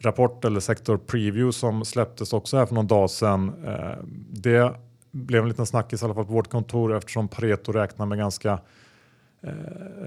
rapport 0.00 0.44
eller 0.44 0.60
sektor 0.60 0.96
preview 0.96 1.52
som 1.52 1.84
släpptes 1.84 2.32
också 2.32 2.56
här 2.56 2.66
för 2.66 2.74
någon 2.74 2.86
dag 2.86 3.10
sedan. 3.10 3.52
Eh, 3.66 4.04
det 4.30 4.72
blev 5.10 5.42
en 5.42 5.48
liten 5.48 5.66
snackis 5.66 6.02
i 6.02 6.04
alla 6.04 6.14
fall 6.14 6.24
på 6.24 6.32
vårt 6.32 6.50
kontor 6.50 6.96
eftersom 6.96 7.28
Pareto 7.28 7.72
räknar 7.72 8.06
med 8.06 8.18
ganska 8.18 8.58
eh, 9.42 9.50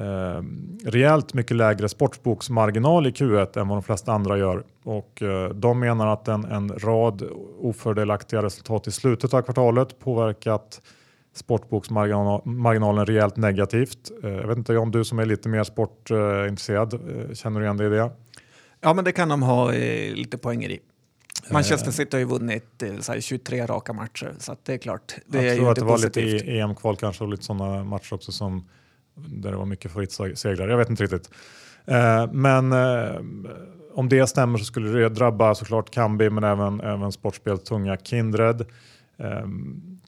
eh 0.01 0.43
rejält 0.85 1.33
mycket 1.33 1.57
lägre 1.57 1.89
sportboksmarginal 1.89 3.07
i 3.07 3.11
Q1 3.11 3.59
än 3.59 3.67
vad 3.67 3.77
de 3.77 3.83
flesta 3.83 4.13
andra 4.13 4.37
gör. 4.37 4.63
Och 4.83 5.21
eh, 5.21 5.49
de 5.49 5.79
menar 5.79 6.07
att 6.07 6.27
en, 6.27 6.45
en 6.45 6.69
rad 6.69 7.23
ofördelaktiga 7.59 8.43
resultat 8.43 8.87
i 8.87 8.91
slutet 8.91 9.33
av 9.33 9.41
kvartalet 9.41 9.99
påverkat 9.99 10.81
sportboksmarginalen 11.33 13.05
rejält 13.05 13.37
negativt. 13.37 14.11
Eh, 14.23 14.29
jag 14.29 14.47
vet 14.47 14.57
inte 14.57 14.77
om 14.77 14.91
du 14.91 15.03
som 15.03 15.19
är 15.19 15.25
lite 15.25 15.49
mer 15.49 15.63
sportintresserad, 15.63 16.93
eh, 16.93 17.33
känner 17.33 17.59
du 17.59 17.65
igen 17.65 17.77
dig 17.77 17.87
i 17.87 17.89
det? 17.89 18.11
Ja, 18.83 18.93
men 18.93 19.05
det 19.05 19.11
kan 19.11 19.29
de 19.29 19.43
ha 19.43 19.73
eh, 19.73 20.13
lite 20.13 20.37
poänger 20.37 20.69
i. 20.69 20.79
Manchester 21.51 21.91
City 21.91 22.09
har 22.15 22.19
ju 22.19 22.25
vunnit 22.25 22.83
eh, 22.83 23.19
23 23.19 23.65
raka 23.65 23.93
matcher, 23.93 24.33
så 24.39 24.55
det 24.63 24.73
är 24.73 24.77
klart. 24.77 25.15
Det 25.25 25.43
jag 25.43 25.53
är 25.53 25.55
tror 25.55 25.69
att 25.69 25.75
det 25.75 25.81
positivt. 25.81 26.25
var 26.25 26.33
lite 26.33 26.51
EM-kval 26.51 26.95
kanske 26.95 27.23
och 27.23 27.29
lite 27.29 27.43
sådana 27.43 27.83
matcher 27.83 28.13
också 28.13 28.31
som 28.31 28.69
där 29.15 29.51
det 29.51 29.57
var 29.57 29.65
mycket 29.65 29.91
favoritsegrar. 29.91 30.67
Jag 30.67 30.77
vet 30.77 30.89
inte 30.89 31.03
riktigt. 31.03 31.29
Eh, 31.85 32.31
men 32.31 32.71
eh, 32.71 33.21
om 33.93 34.09
det 34.09 34.27
stämmer 34.27 34.57
så 34.57 34.65
skulle 34.65 34.99
det 34.99 35.09
drabba 35.09 35.55
såklart 35.55 35.91
Kambi 35.91 36.29
men 36.29 36.43
även, 36.43 36.81
även 36.81 37.11
sportspel 37.11 37.57
tunga 37.57 37.97
Kindred. 37.97 38.61
Eh, 39.17 39.47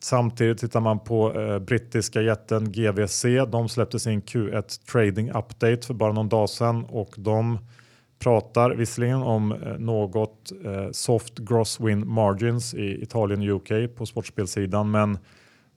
samtidigt 0.01 0.57
tittar 0.57 0.79
man 0.79 0.99
på 0.99 1.39
eh, 1.41 1.59
brittiska 1.59 2.21
jätten 2.21 2.71
GVC. 2.71 3.25
De 3.47 3.69
släppte 3.69 3.99
sin 3.99 4.21
Q1 4.21 4.91
Trading 4.91 5.29
Update 5.29 5.81
för 5.81 5.93
bara 5.93 6.13
någon 6.13 6.29
dag 6.29 6.49
sedan 6.49 6.85
och 6.85 7.13
de 7.17 7.59
pratar 8.19 8.71
visserligen 8.71 9.21
om 9.21 9.51
eh, 9.51 9.57
något 9.77 10.51
eh, 10.65 10.91
soft 10.91 11.39
gross 11.39 11.79
win 11.79 12.07
margins 12.07 12.73
i 12.73 13.03
Italien 13.03 13.51
och 13.51 13.55
UK 13.55 13.95
på 13.97 14.05
sportspelsidan 14.05 14.91
men 14.91 15.17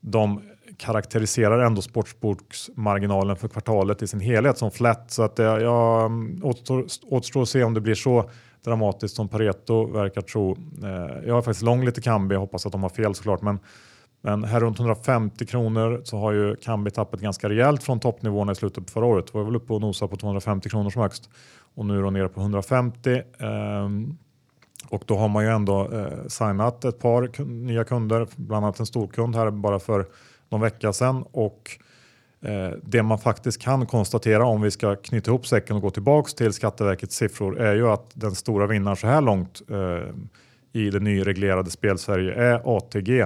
de 0.00 0.40
karaktäriserar 0.76 1.66
ändå 1.66 1.82
sportsboksmarginalen 1.82 3.36
för 3.36 3.48
kvartalet 3.48 4.02
i 4.02 4.06
sin 4.06 4.20
helhet 4.20 4.58
som 4.58 4.70
flat. 4.70 5.10
Så 5.10 5.22
att 5.22 5.38
eh, 5.38 5.54
det 5.54 5.62
ja, 5.62 6.04
mm, 6.04 6.40
återstår, 6.44 6.84
återstår 7.06 7.42
att 7.42 7.48
se 7.48 7.64
om 7.64 7.74
det 7.74 7.80
blir 7.80 7.94
så 7.94 8.30
dramatiskt 8.64 9.16
som 9.16 9.28
Pareto 9.28 9.86
verkar 9.86 10.20
tro. 10.20 10.56
Eh, 10.82 11.26
jag 11.26 11.34
har 11.34 11.42
faktiskt 11.42 11.64
lång 11.64 11.84
lite 11.84 12.00
Kambi, 12.00 12.34
jag 12.34 12.40
hoppas 12.40 12.66
att 12.66 12.72
de 12.72 12.82
har 12.82 12.90
fel 12.90 13.14
såklart. 13.14 13.42
Men, 13.42 13.58
men 14.20 14.44
här 14.44 14.60
runt 14.60 14.78
150 14.78 15.46
kronor 15.46 16.00
så 16.04 16.18
har 16.18 16.32
ju 16.32 16.56
Kambi 16.56 16.90
tappat 16.90 17.20
ganska 17.20 17.48
rejält 17.48 17.82
från 17.82 18.00
toppnivåerna 18.00 18.52
i 18.52 18.54
slutet 18.54 18.86
på 18.86 18.92
förra 18.92 19.06
året. 19.06 19.26
Det 19.26 19.38
var 19.38 19.44
väl 19.44 19.56
uppe 19.56 19.72
och 19.72 19.80
nosa 19.80 20.08
på 20.08 20.16
250 20.16 20.68
kronor 20.68 20.90
som 20.90 21.02
högst 21.02 21.30
och 21.78 21.86
nu 21.86 21.98
är 21.98 22.02
de 22.02 22.14
nere 22.14 22.28
på 22.28 22.40
150. 22.40 23.22
Ehm, 23.38 24.16
och 24.88 25.02
då 25.06 25.16
har 25.16 25.28
man 25.28 25.44
ju 25.44 25.50
ändå 25.50 25.92
eh, 25.92 26.26
signat 26.26 26.84
ett 26.84 26.98
par 26.98 27.44
nya 27.44 27.84
kunder, 27.84 28.26
bland 28.36 28.64
annat 28.64 28.80
en 28.80 28.86
storkund 28.86 29.36
här 29.36 29.50
bara 29.50 29.78
för 29.78 30.06
någon 30.48 30.60
vecka 30.60 30.92
sedan. 30.92 31.24
Och 31.32 31.70
eh, 32.40 32.70
det 32.82 33.02
man 33.02 33.18
faktiskt 33.18 33.62
kan 33.62 33.86
konstatera 33.86 34.44
om 34.44 34.60
vi 34.60 34.70
ska 34.70 34.96
knyta 34.96 35.30
ihop 35.30 35.46
säcken 35.46 35.76
och 35.76 35.82
gå 35.82 35.90
tillbaks 35.90 36.34
till 36.34 36.52
Skatteverkets 36.52 37.16
siffror 37.16 37.60
är 37.60 37.74
ju 37.74 37.88
att 37.88 38.10
den 38.14 38.34
stora 38.34 38.66
vinnaren 38.66 38.96
så 38.96 39.06
här 39.06 39.20
långt 39.20 39.62
eh, 39.70 40.14
i 40.72 40.90
det 40.90 41.00
nyreglerade 41.00 41.70
spelsverige 41.70 42.34
är 42.34 42.76
ATG 42.76 43.24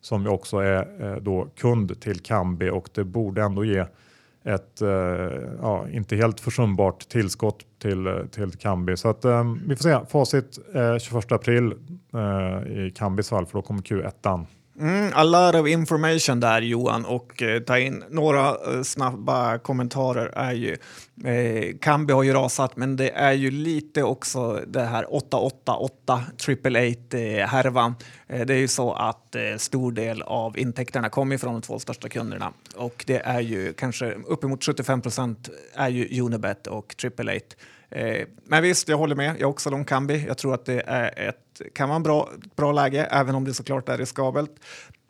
som 0.00 0.22
ju 0.22 0.28
också 0.28 0.58
är 0.58 1.20
då 1.20 1.48
kund 1.56 2.00
till 2.00 2.20
Kambi 2.20 2.70
och 2.70 2.88
det 2.94 3.04
borde 3.04 3.42
ändå 3.42 3.64
ge 3.64 3.84
ett 4.44 4.82
eh, 4.82 4.88
ja, 5.62 5.88
inte 5.90 6.16
helt 6.16 6.40
försumbart 6.40 7.08
tillskott 7.08 7.66
till, 7.78 8.06
eh, 8.06 8.24
till 8.30 8.52
Kambi. 8.52 8.96
Så 8.96 9.08
att, 9.08 9.24
eh, 9.24 9.54
vi 9.66 9.76
får 9.76 9.82
se. 9.82 10.06
Facit 10.10 10.58
eh, 10.74 10.98
21 10.98 11.32
april 11.32 11.74
eh, 12.14 12.86
i 12.86 12.92
Kambis 12.96 13.28
fall 13.28 13.46
för 13.46 13.58
då 13.58 13.62
kommer 13.62 13.82
Q1. 13.82 14.46
Mm, 14.80 15.12
a 15.14 15.24
lot 15.24 15.54
of 15.54 15.68
information 15.68 16.40
där 16.40 16.62
Johan 16.62 17.04
och 17.04 17.42
eh, 17.42 17.60
ta 17.60 17.78
in 17.78 18.04
några 18.10 18.48
eh, 18.48 18.82
snabba 18.82 19.58
kommentarer 19.58 20.26
är 20.26 20.52
ju 20.52 20.76
eh, 21.24 21.76
Kambi 21.80 22.12
har 22.12 22.22
ju 22.22 22.32
rasat 22.32 22.76
men 22.76 22.96
det 22.96 23.10
är 23.10 23.32
ju 23.32 23.50
lite 23.50 24.02
också 24.02 24.60
det 24.66 24.82
här 24.82 25.14
888 25.14 26.22
triple 26.44 26.94
8 27.08 27.18
eh, 27.18 27.46
härvan. 27.46 27.94
Eh, 28.26 28.46
det 28.46 28.54
är 28.54 28.58
ju 28.58 28.68
så 28.68 28.92
att 28.92 29.34
eh, 29.34 29.42
stor 29.56 29.92
del 29.92 30.22
av 30.22 30.58
intäkterna 30.58 31.08
kommer 31.08 31.38
från 31.38 31.52
de 31.52 31.62
två 31.62 31.78
största 31.78 32.08
kunderna 32.08 32.52
och 32.76 33.04
det 33.06 33.18
är 33.18 33.40
ju 33.40 33.72
kanske 33.72 34.14
uppemot 34.14 34.64
75 34.64 35.00
procent 35.00 35.48
är 35.74 35.88
ju 35.88 36.20
Unibet 36.20 36.66
och 36.66 36.96
triple 36.96 37.36
8. 37.36 37.56
Eh, 37.94 38.26
men 38.44 38.62
visst, 38.62 38.88
jag 38.88 38.98
håller 38.98 39.16
med. 39.16 39.30
Jag 39.30 39.40
är 39.40 39.44
också 39.44 39.70
lång 39.70 39.84
Kambi. 39.84 40.24
Jag 40.26 40.38
tror 40.38 40.54
att 40.54 40.64
det 40.64 40.82
är 40.86 41.28
ett, 41.28 41.38
kan 41.74 41.88
vara 41.88 41.96
en 41.96 42.02
bra, 42.02 42.30
bra 42.56 42.72
läge, 42.72 43.04
även 43.04 43.34
om 43.34 43.44
det 43.44 43.54
såklart 43.54 43.88
är 43.88 43.98
riskabelt. 43.98 44.50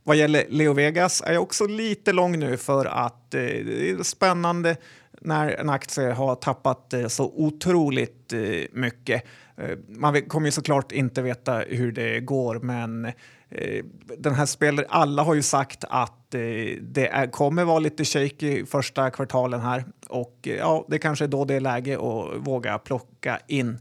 Vad 0.02 0.16
gäller 0.16 0.44
Leo 0.48 0.72
Vegas 0.72 1.22
är 1.26 1.33
jag 1.33 1.42
också 1.42 1.66
lite 1.66 2.12
lång 2.12 2.38
nu 2.38 2.57
för 2.57 2.87
att 2.87 3.35
eh, 3.35 3.40
det 3.40 3.90
är 3.90 4.02
spännande 4.02 4.76
när 5.20 5.48
en 5.48 5.70
aktie 5.70 6.12
har 6.12 6.35
tappat 6.35 6.92
eh, 6.92 7.07
så 7.07 7.24
otroligt 7.24 8.33
eh, 8.33 8.40
mycket. 8.72 9.22
Eh, 9.57 9.79
man 9.88 10.23
kommer 10.23 10.47
ju 10.47 10.53
såklart 10.53 10.93
inte 10.93 11.23
veta 11.23 11.59
hur 11.59 11.93
det 11.93 12.21
går, 12.21 12.59
men 12.59 13.05
eh, 13.49 13.85
den 14.19 14.35
här 14.35 14.47
spelaren, 14.47 14.88
alla 14.90 15.23
har 15.23 15.35
ju 15.35 15.43
sagt 15.43 15.85
att 15.88 16.35
eh, 16.35 16.40
det 16.81 17.09
är, 17.12 17.31
kommer 17.31 17.64
vara 17.64 17.79
lite 17.79 18.05
shaky 18.05 18.67
första 18.67 19.11
kvartalen 19.11 19.61
här 19.61 19.85
och 20.09 20.38
ja, 20.43 20.87
det 20.88 20.99
kanske 20.99 21.25
är 21.25 21.29
då 21.29 21.45
det 21.45 21.55
är 21.55 21.61
läge 21.61 21.95
att 21.95 22.47
våga 22.47 22.79
plocka 22.79 23.38
in 23.47 23.79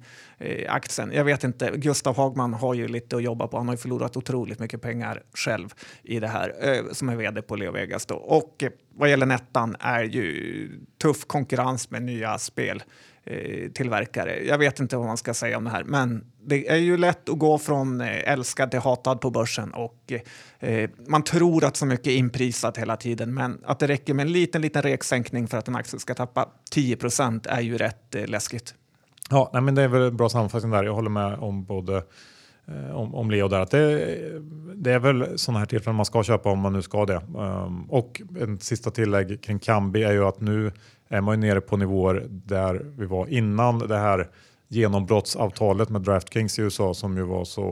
aktien. 0.68 1.12
Jag 1.14 1.24
vet 1.24 1.44
inte, 1.44 1.72
Gustav 1.76 2.18
Hagman 2.18 2.54
har 2.54 2.74
ju 2.74 2.88
lite 2.88 3.16
att 3.16 3.24
jobba 3.24 3.48
på. 3.48 3.58
Han 3.58 3.68
har 3.68 3.74
ju 3.74 3.78
förlorat 3.78 4.18
otroligt 4.18 4.60
mycket 4.60 4.82
pengar 4.82 5.24
själv 5.34 5.70
i 6.04 6.20
det 6.20 6.28
här 6.28 6.54
som 6.92 7.10
är 7.10 7.16
vd 7.16 7.42
på 7.42 7.56
Leo 7.56 7.72
Vegas. 7.72 8.06
Då. 8.06 8.16
Och 8.16 8.64
vad 8.96 9.10
gäller 9.10 9.26
Nettan 9.26 9.76
är 9.80 10.04
ju 10.04 10.70
tuff 11.02 11.26
konkurrens 11.26 11.90
med 11.90 12.02
nya 12.02 12.38
spel 12.38 12.84
Eh, 13.26 13.72
tillverkare. 13.72 14.44
Jag 14.46 14.58
vet 14.58 14.80
inte 14.80 14.98
vad 14.98 15.06
man 15.06 15.18
ska 15.18 15.34
säga 15.34 15.58
om 15.58 15.64
det 15.64 15.70
här, 15.70 15.84
men 15.84 16.26
det 16.46 16.70
är 16.70 16.76
ju 16.76 16.98
lätt 16.98 17.30
att 17.30 17.40
gå 17.40 17.58
från 17.58 18.02
eh, 18.02 18.32
älskad 18.32 18.72
till 18.72 18.80
hatad 18.80 19.22
på 19.22 19.30
börsen 19.30 19.74
och 19.74 20.14
eh, 20.60 20.90
man 21.08 21.24
tror 21.24 21.66
att 21.66 21.78
så 21.78 21.86
mycket 21.86 22.08
är 22.08 22.16
inprisat 22.16 22.78
hela 22.78 22.98
tiden, 22.98 23.34
men 23.34 23.62
att 23.66 23.80
det 23.80 23.88
räcker 23.88 24.14
med 24.14 24.26
en 24.26 24.32
liten, 24.32 24.62
liten 24.62 24.82
reksänkning 24.82 25.48
för 25.48 25.58
att 25.58 25.68
en 25.68 25.76
aktie 25.76 26.00
ska 26.00 26.14
tappa 26.14 26.50
10 26.72 26.96
procent 26.96 27.46
är 27.46 27.62
ju 27.62 27.78
rätt 27.78 28.16
eh, 28.16 28.28
läskigt. 28.28 28.76
Ja, 29.30 29.50
nej, 29.54 29.62
men 29.62 29.76
det 29.76 29.82
är 29.82 29.88
väl 29.88 30.02
en 30.02 30.18
bra 30.18 30.30
sammanfattning 30.30 30.72
där. 30.72 30.84
Jag 30.84 30.94
håller 30.94 31.10
med 31.10 31.34
om 31.34 31.64
både 31.64 32.04
eh, 32.68 32.96
om, 32.96 33.16
om 33.16 33.32
Leo 33.32 33.48
där. 33.48 33.60
Att 33.60 33.72
det, 33.72 34.18
det 34.76 34.92
är 34.92 35.00
väl 35.00 35.40
sådana 35.40 35.60
här 35.60 35.66
tillfällen 35.66 35.96
man 35.96 36.06
ska 36.06 36.24
köpa 36.24 36.50
om 36.50 36.60
man 36.60 36.74
nu 36.74 36.82
ska 36.82 37.06
det. 37.06 37.22
Um, 37.36 37.86
och 37.90 38.22
en 38.40 38.60
sista 38.60 38.92
tillägg 38.92 39.42
kring 39.44 39.60
Kambi 39.60 40.04
är 40.04 40.12
ju 40.12 40.26
att 40.26 40.42
nu 40.42 40.72
är 41.14 41.22
man 41.22 41.42
ju 41.42 41.48
nere 41.48 41.62
på 41.62 41.78
nivåer 41.78 42.28
där 42.30 42.86
vi 42.98 43.06
var 43.06 43.28
innan 43.28 43.80
det 43.80 43.98
här 43.98 44.30
genombrottsavtalet 44.68 45.90
med 45.90 46.02
DraftKings 46.02 46.60
i 46.60 46.62
USA 46.62 46.94
som 46.94 47.18
ju 47.18 47.24
var 47.24 47.46
så 47.46 47.64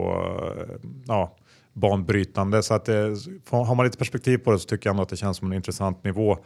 eh, 0.56 0.74
ja, 1.06 1.36
banbrytande. 1.72 2.62
Så 2.62 2.74
att 2.74 2.84
det, 2.84 3.16
har 3.50 3.74
man 3.74 3.86
lite 3.86 3.98
perspektiv 3.98 4.38
på 4.38 4.52
det 4.52 4.58
så 4.58 4.68
tycker 4.68 4.88
jag 4.88 4.92
ändå 4.92 5.02
att 5.02 5.08
det 5.08 5.16
känns 5.16 5.36
som 5.36 5.46
en 5.46 5.52
intressant 5.56 6.04
nivå 6.04 6.38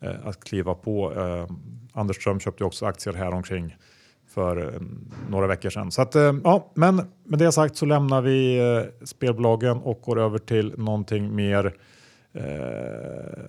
eh, 0.00 0.26
att 0.26 0.44
kliva 0.44 0.74
på. 0.74 1.12
Eh, 1.12 1.54
Anders 1.92 2.16
Ström 2.16 2.40
köpte 2.40 2.64
ju 2.64 2.66
också 2.66 2.86
aktier 2.86 3.14
här 3.14 3.34
omkring 3.34 3.76
för 4.28 4.74
eh, 4.74 4.80
några 5.30 5.46
veckor 5.46 5.70
sedan. 5.70 5.90
Så 5.90 6.02
att, 6.02 6.14
eh, 6.14 6.34
ja, 6.44 6.72
men 6.74 6.96
med 7.24 7.38
det 7.38 7.52
sagt 7.52 7.76
så 7.76 7.86
lämnar 7.86 8.22
vi 8.22 8.60
spelbolagen 9.04 9.78
och 9.78 10.00
går 10.00 10.20
över 10.20 10.38
till 10.38 10.74
någonting 10.78 11.34
mer 11.34 11.74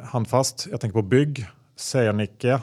handfast. 0.02 0.68
Jag 0.72 0.82
tänker 0.82 0.94
på 0.94 1.02
bygg. 1.02 1.46
Sernike 1.76 2.60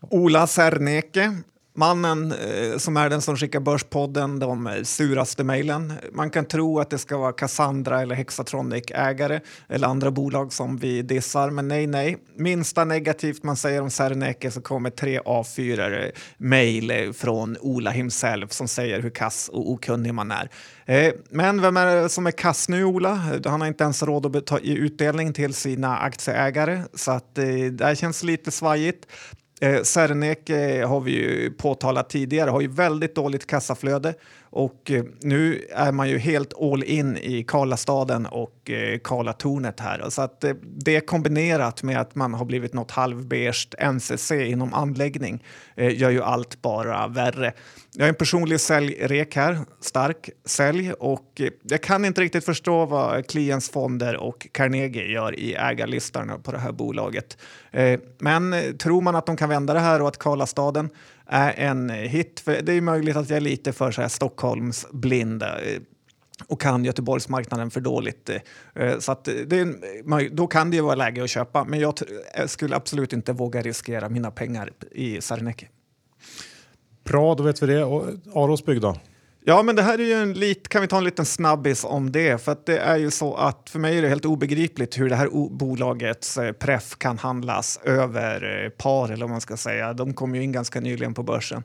Ola 0.00 0.46
Serneke, 0.46 1.32
mannen 1.76 2.32
eh, 2.32 2.78
som 2.78 2.96
är 2.96 3.10
den 3.10 3.22
som 3.22 3.36
skickar 3.36 3.60
Börspodden 3.60 4.38
de 4.38 4.80
suraste 4.84 5.44
mejlen. 5.44 5.92
Man 6.12 6.30
kan 6.30 6.44
tro 6.44 6.80
att 6.80 6.90
det 6.90 6.98
ska 6.98 7.16
vara 7.16 7.32
Cassandra 7.32 8.02
eller 8.02 8.14
Hexatronic-ägare 8.14 9.40
eller 9.68 9.88
andra 9.88 10.10
bolag 10.10 10.52
som 10.52 10.76
vi 10.76 11.02
dissar, 11.02 11.50
men 11.50 11.68
nej, 11.68 11.86
nej. 11.86 12.16
Minsta 12.36 12.84
negativt 12.84 13.42
man 13.42 13.56
säger 13.56 13.82
om 13.82 13.90
Serneke 13.90 14.50
så 14.50 14.60
kommer 14.60 14.90
tre 14.90 15.20
A4 15.20 16.10
mejl 16.36 17.12
från 17.12 17.56
Ola 17.60 17.90
himself 17.90 18.52
som 18.52 18.68
säger 18.68 19.02
hur 19.02 19.10
kass 19.10 19.48
och 19.48 19.70
okunnig 19.70 20.14
man 20.14 20.30
är. 20.30 20.50
Eh, 20.86 21.12
men 21.30 21.62
vem 21.62 21.76
är 21.76 21.96
det 21.96 22.08
som 22.08 22.26
är 22.26 22.30
kass 22.30 22.68
nu, 22.68 22.84
Ola? 22.84 23.22
Han 23.44 23.60
har 23.60 23.68
inte 23.68 23.84
ens 23.84 24.02
råd 24.02 24.36
att 24.36 24.46
ta 24.46 24.58
i 24.58 24.76
utdelning 24.76 25.32
till 25.32 25.54
sina 25.54 25.98
aktieägare, 25.98 26.82
så 26.94 27.10
att 27.10 27.38
eh, 27.38 27.44
det 27.46 27.84
här 27.84 27.94
känns 27.94 28.22
lite 28.22 28.50
svajigt. 28.50 29.06
Eh, 29.64 29.82
Serneke 29.82 30.80
eh, 30.80 30.88
har 30.88 31.00
vi 31.00 31.12
ju 31.12 31.50
påtalat 31.50 32.10
tidigare, 32.10 32.50
har 32.50 32.60
ju 32.60 32.68
väldigt 32.68 33.14
dåligt 33.14 33.46
kassaflöde 33.46 34.14
och 34.54 34.90
eh, 34.90 35.04
nu 35.20 35.64
är 35.70 35.92
man 35.92 36.08
ju 36.08 36.18
helt 36.18 36.62
all 36.62 36.84
in 36.84 37.16
i 37.16 37.44
Karlastaden 37.44 38.26
och 38.26 38.70
eh, 38.70 38.98
Karlatornet 38.98 39.80
här. 39.80 40.10
Så 40.10 40.22
att 40.22 40.44
eh, 40.44 40.54
det 40.62 41.00
kombinerat 41.00 41.82
med 41.82 42.00
att 42.00 42.14
man 42.14 42.34
har 42.34 42.44
blivit 42.44 42.72
något 42.72 42.90
halvbeige 42.90 43.92
NCC 43.92 44.30
inom 44.32 44.74
anläggning 44.74 45.44
gör 45.76 46.10
ju 46.10 46.22
allt 46.22 46.62
bara 46.62 47.06
värre. 47.08 47.52
Jag 47.94 48.04
är 48.04 48.08
en 48.08 48.14
personlig 48.14 48.60
säljrek 48.60 49.36
här, 49.36 49.58
stark 49.80 50.30
sälj 50.44 50.92
och 50.92 51.40
jag 51.62 51.82
kan 51.82 52.04
inte 52.04 52.20
riktigt 52.20 52.44
förstå 52.44 52.86
vad 52.86 53.26
klientsfonder 53.26 54.16
och 54.16 54.46
Carnegie 54.52 55.06
gör 55.06 55.38
i 55.38 55.54
ägarlistan 55.54 56.42
på 56.42 56.52
det 56.52 56.58
här 56.58 56.72
bolaget. 56.72 57.38
Men 58.18 58.54
tror 58.78 59.00
man 59.00 59.16
att 59.16 59.26
de 59.26 59.36
kan 59.36 59.48
vända 59.48 59.74
det 59.74 59.80
här 59.80 60.02
och 60.02 60.08
att 60.08 60.18
Karlastaden 60.18 60.90
är 61.26 61.52
en 61.52 61.90
hit. 61.90 62.40
För 62.40 62.62
det 62.62 62.72
är 62.72 62.80
möjligt 62.80 63.16
att 63.16 63.30
jag 63.30 63.36
är 63.36 63.40
lite 63.40 63.72
för 63.72 63.90
så 63.90 64.00
här 64.00 64.08
eh, 65.58 65.80
och 66.46 66.60
kan 66.60 66.84
Göteborgsmarknaden 66.84 67.70
för 67.70 67.80
dåligt. 67.80 68.30
Eh, 68.30 68.40
eh, 68.74 68.98
så 68.98 69.12
att 69.12 69.24
det 69.24 69.58
är, 69.58 70.30
då 70.30 70.46
kan 70.46 70.70
det 70.70 70.76
ju 70.76 70.82
vara 70.82 70.94
läge 70.94 71.24
att 71.24 71.30
köpa, 71.30 71.64
men 71.64 71.80
jag 71.80 71.94
skulle 72.46 72.76
absolut 72.76 73.12
inte 73.12 73.32
våga 73.32 73.62
riskera 73.62 74.08
mina 74.08 74.30
pengar 74.30 74.72
i 74.90 75.20
Serneke. 75.20 75.68
Bra, 77.04 77.34
då 77.34 77.42
vet 77.42 77.62
vi 77.62 77.66
det. 77.66 77.84
Och 77.84 78.04
Aros 78.34 78.64
bygg 78.64 78.80
då? 78.80 78.96
Ja, 79.46 79.62
men 79.62 79.76
det 79.76 79.82
här 79.82 79.98
är 79.98 80.04
ju 80.04 80.12
en 80.12 80.32
lit, 80.32 80.68
kan 80.68 80.82
vi 80.82 80.88
ta 80.88 80.98
en 80.98 81.04
liten 81.04 81.24
snabbis 81.24 81.84
om 81.84 82.12
det? 82.12 82.44
För 82.44 82.52
att 82.52 82.66
det 82.66 82.78
är 82.78 82.96
ju 82.96 83.10
så 83.10 83.34
att 83.34 83.70
för 83.70 83.78
mig 83.78 83.98
är 83.98 84.02
det 84.02 84.08
helt 84.08 84.24
obegripligt 84.24 84.98
hur 84.98 85.08
det 85.08 85.16
här 85.16 85.28
bolagets 85.50 86.38
eh, 86.38 86.52
pref 86.52 86.98
kan 86.98 87.18
handlas 87.18 87.80
över 87.82 88.64
eh, 88.64 88.70
par 88.70 89.08
eller 89.08 89.24
vad 89.24 89.30
man 89.30 89.40
ska 89.40 89.56
säga. 89.56 89.92
De 89.92 90.14
kom 90.14 90.34
ju 90.34 90.42
in 90.42 90.52
ganska 90.52 90.80
nyligen 90.80 91.14
på 91.14 91.22
börsen. 91.22 91.62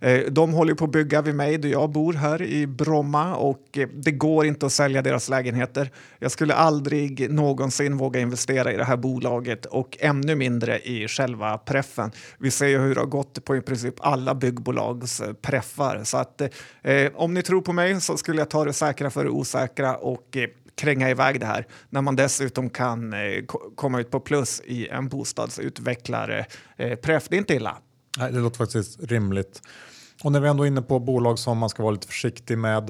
Eh, 0.00 0.20
de 0.30 0.52
håller 0.52 0.74
på 0.74 0.84
att 0.84 0.90
bygga 0.90 1.22
vid 1.22 1.34
mig 1.34 1.58
där 1.58 1.68
jag 1.68 1.90
bor 1.90 2.12
här 2.12 2.42
i 2.42 2.66
Bromma 2.66 3.36
och 3.36 3.78
eh, 3.78 3.88
det 3.88 4.10
går 4.10 4.46
inte 4.46 4.66
att 4.66 4.72
sälja 4.72 5.02
deras 5.02 5.28
lägenheter. 5.28 5.90
Jag 6.18 6.30
skulle 6.30 6.54
aldrig 6.54 7.30
någonsin 7.30 7.96
våga 7.96 8.20
investera 8.20 8.72
i 8.72 8.76
det 8.76 8.84
här 8.84 8.96
bolaget 8.96 9.66
och 9.66 9.96
ännu 10.00 10.34
mindre 10.34 10.78
i 10.78 11.08
själva 11.08 11.58
preffen. 11.58 12.10
Vi 12.38 12.50
ser 12.50 12.66
ju 12.66 12.78
hur 12.78 12.94
det 12.94 13.00
har 13.00 13.06
gått 13.06 13.44
på 13.44 13.56
i 13.56 13.60
princip 13.60 13.94
alla 13.98 14.34
byggbolags 14.34 15.20
eh, 15.20 15.32
preffar. 15.32 16.00
Så 16.04 16.16
att, 16.16 16.40
eh, 16.82 17.10
om 17.14 17.34
ni 17.34 17.42
tror 17.42 17.60
på 17.60 17.72
mig 17.72 18.00
så 18.00 18.16
skulle 18.16 18.38
jag 18.38 18.50
ta 18.50 18.64
det 18.64 18.72
säkra 18.72 19.10
för 19.10 19.24
det 19.24 19.30
osäkra 19.30 19.96
och 19.96 20.36
eh, 20.36 20.48
kränga 20.74 21.10
iväg 21.10 21.40
det 21.40 21.46
här 21.46 21.66
när 21.90 22.00
man 22.00 22.16
dessutom 22.16 22.70
kan 22.70 23.12
eh, 23.12 23.44
komma 23.74 24.00
ut 24.00 24.10
på 24.10 24.20
plus 24.20 24.62
i 24.64 24.88
en 24.88 25.08
bostadsutvecklare. 25.08 26.46
Eh, 26.76 26.96
preff, 26.96 27.26
det 27.28 27.36
är 27.36 27.38
inte 27.38 27.54
illa. 27.54 27.78
Nej, 28.18 28.32
det 28.32 28.38
låter 28.40 28.56
faktiskt 28.56 29.00
rimligt. 29.02 29.62
Och 30.24 30.32
när 30.32 30.40
vi 30.40 30.48
ändå 30.48 30.62
är 30.62 30.66
inne 30.66 30.82
på 30.82 30.98
bolag 30.98 31.38
som 31.38 31.58
man 31.58 31.68
ska 31.68 31.82
vara 31.82 31.92
lite 31.92 32.06
försiktig 32.06 32.58
med, 32.58 32.88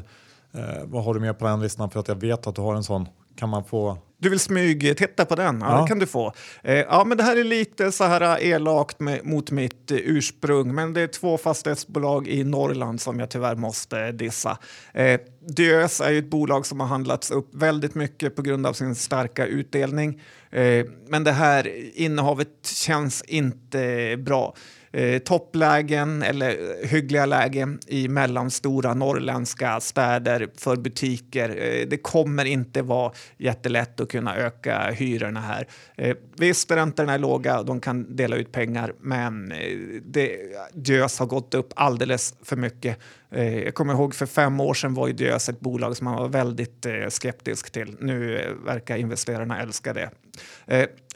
eh, 0.55 0.61
vad 0.85 1.05
har 1.05 1.15
du 1.15 1.21
med 1.21 1.39
på 1.39 1.45
den 1.47 1.61
listan? 1.61 1.91
För 1.91 2.01
att 2.01 2.09
jag 2.09 2.21
vet 2.21 2.47
att 2.47 2.55
du 2.55 2.61
har 2.63 2.75
en 2.75 2.85
sån. 2.85 3.09
Kan 3.37 3.49
man 3.49 3.65
få 3.65 3.99
Du 4.19 4.29
vill 4.29 4.41
smyg 4.41 4.97
titta 4.97 5.25
på 5.25 5.35
den? 5.35 5.61
Ja, 5.61 5.75
Ja. 5.77 5.83
det 5.83 5.89
kan 5.89 5.99
du 5.99 6.07
få. 6.07 6.33
Eh, 6.63 6.75
ja, 6.75 7.05
men 7.05 7.19
det 7.19 7.25
här 7.25 7.37
är 7.37 7.45
lite 7.45 7.93
så 7.93 8.05
här 8.05 8.21
eh, 8.21 8.49
elakt 8.51 9.01
med, 9.01 9.25
mot 9.27 9.51
mitt 9.51 9.91
eh, 9.91 9.97
ursprung, 10.01 10.75
men 10.75 10.93
det 10.93 11.01
är 11.01 11.07
två 11.07 11.39
fastighetsbolag 11.39 12.29
i 12.29 12.45
Norrland 12.45 13.01
som 13.01 13.21
jag 13.21 13.31
tyvärr 13.31 13.55
måste 13.55 14.01
eh, 14.01 14.09
dissa. 14.09 14.59
Eh, 14.95 15.21
Diös 15.49 16.01
är 16.01 16.11
ju 16.11 16.19
ett 16.19 16.31
bolag 16.31 16.67
som 16.67 16.81
har 16.81 16.87
handlats 16.87 17.31
upp 17.31 17.49
väldigt 17.55 17.95
mycket 17.95 18.37
på 18.37 18.43
grund 18.43 18.67
av 18.67 18.73
sin 18.73 18.95
starka 18.95 19.47
utdelning, 19.47 20.21
eh, 20.51 20.87
men 21.09 21.25
det 21.25 21.33
här 21.33 21.73
innehavet 21.99 22.49
känns 22.63 23.23
inte 23.23 24.17
bra. 24.19 24.55
Eh, 24.93 25.19
topplägen 25.19 26.23
eller 26.23 26.87
hyggliga 26.87 27.27
lägen 27.27 27.79
i 27.87 28.09
mellanstora 28.09 28.95
norrländska 28.95 29.81
städer 29.81 30.49
för 30.57 30.77
butiker. 30.77 31.49
Eh, 31.49 31.89
det 31.89 31.97
kommer 31.97 32.45
inte 32.45 32.83
vara 32.83 33.13
jättelätt 33.39 34.01
att 34.01 34.09
kunna 34.09 34.37
öka 34.37 34.91
hyrorna 34.91 35.41
här. 35.41 35.67
Eh, 35.97 36.17
visst, 36.37 36.71
räntorna 36.71 37.15
är 37.15 37.19
låga 37.19 37.59
och 37.59 37.65
de 37.67 37.81
kan 37.81 38.17
dela 38.17 38.37
ut 38.37 38.53
pengar, 38.53 38.93
men 39.01 39.53
eh, 39.53 39.59
det, 40.05 40.37
Diös 40.73 41.19
har 41.19 41.27
gått 41.27 41.55
upp 41.55 41.73
alldeles 41.77 42.35
för 42.43 42.57
mycket. 42.57 42.99
Eh, 43.31 43.59
jag 43.59 43.75
kommer 43.75 43.95
ihåg 43.95 44.15
för 44.15 44.27
fem 44.27 44.61
år 44.61 44.75
sedan 44.75 44.95
var 44.95 45.07
ju 45.07 45.13
Diös 45.13 45.49
ett 45.49 45.61
bolag 45.61 45.97
som 45.97 46.05
man 46.05 46.17
var 46.17 46.29
väldigt 46.29 46.87
eh, 46.87 47.09
skeptisk 47.09 47.71
till. 47.71 47.97
Nu 48.01 48.39
eh, 48.39 48.53
verkar 48.67 48.97
investerarna 48.97 49.63
älska 49.63 49.93
det. 49.93 50.11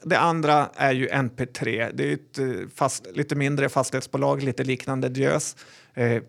Det 0.04 0.18
andra 0.18 0.70
är 0.74 0.92
ju 0.92 1.08
NP3. 1.08 1.90
Det 1.94 2.10
är 2.10 2.14
ett 2.14 2.38
eh, 2.38 2.46
fast, 2.74 3.06
lite 3.12 3.34
mindre 3.34 3.68
fastighetsbolag, 3.68 4.42
lite 4.42 4.64
liknande 4.64 5.08
Diös. 5.08 5.56
Eh, 5.94 6.22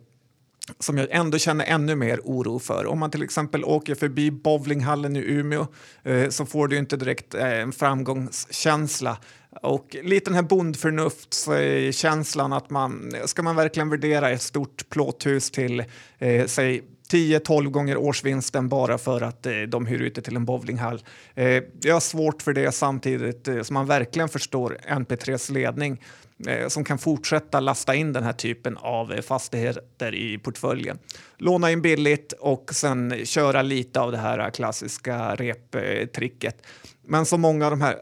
som 0.79 0.97
jag 0.97 1.07
ändå 1.11 1.38
känner 1.38 1.65
ännu 1.65 1.95
mer 1.95 2.19
oro 2.23 2.59
för. 2.59 2.85
Om 2.85 2.99
man 2.99 3.11
till 3.11 3.23
exempel 3.23 3.63
åker 3.63 3.95
förbi 3.95 4.31
bowlinghallen 4.31 5.15
i 5.15 5.19
Umeå 5.19 5.67
eh, 6.03 6.29
så 6.29 6.45
får 6.45 6.67
du 6.67 6.77
inte 6.77 6.97
direkt 6.97 7.35
eh, 7.35 7.59
en 7.59 7.71
framgångskänsla. 7.71 9.17
Och 9.61 9.95
lite 10.03 10.29
den 10.29 10.35
här 10.35 10.41
bondförnuftskänslan 10.41 12.51
eh, 12.51 12.57
att 12.57 12.69
man, 12.69 13.13
ska 13.25 13.43
man 13.43 13.55
verkligen 13.55 13.89
värdera 13.89 14.29
ett 14.29 14.41
stort 14.41 14.89
plåthus 14.89 15.51
till, 15.51 15.83
eh, 16.19 16.45
säg 16.45 16.83
10-12 17.11 17.69
gånger 17.69 17.97
årsvinsten 17.97 18.69
bara 18.69 18.97
för 18.97 19.21
att 19.21 19.45
eh, 19.45 19.53
de 19.67 19.85
hyr 19.85 20.01
ut 20.01 20.15
det 20.15 20.21
till 20.21 20.35
en 20.35 20.45
bowlinghall. 20.45 21.03
Eh, 21.35 21.63
jag 21.81 21.93
har 21.93 21.99
svårt 21.99 22.41
för 22.41 22.53
det 22.53 22.71
samtidigt 22.71 23.47
eh, 23.47 23.61
som 23.61 23.73
man 23.73 23.87
verkligen 23.87 24.29
förstår 24.29 24.77
NP3s 24.87 25.51
ledning 25.51 26.01
eh, 26.47 26.67
som 26.67 26.83
kan 26.83 26.97
fortsätta 26.97 27.59
lasta 27.59 27.95
in 27.95 28.13
den 28.13 28.23
här 28.23 28.33
typen 28.33 28.77
av 28.77 29.13
eh, 29.13 29.21
fastigheter 29.21 30.15
i 30.15 30.37
portföljen. 30.37 30.99
Låna 31.37 31.71
in 31.71 31.81
billigt 31.81 32.31
och 32.31 32.73
sen 32.73 33.25
köra 33.25 33.61
lite 33.61 33.99
av 33.99 34.11
det 34.11 34.17
här 34.17 34.49
klassiska 34.49 35.35
reptricket. 35.35 36.65
Men 37.07 37.25
som 37.25 37.41
många 37.41 37.65
av 37.65 37.71
de 37.71 37.81
här 37.81 37.97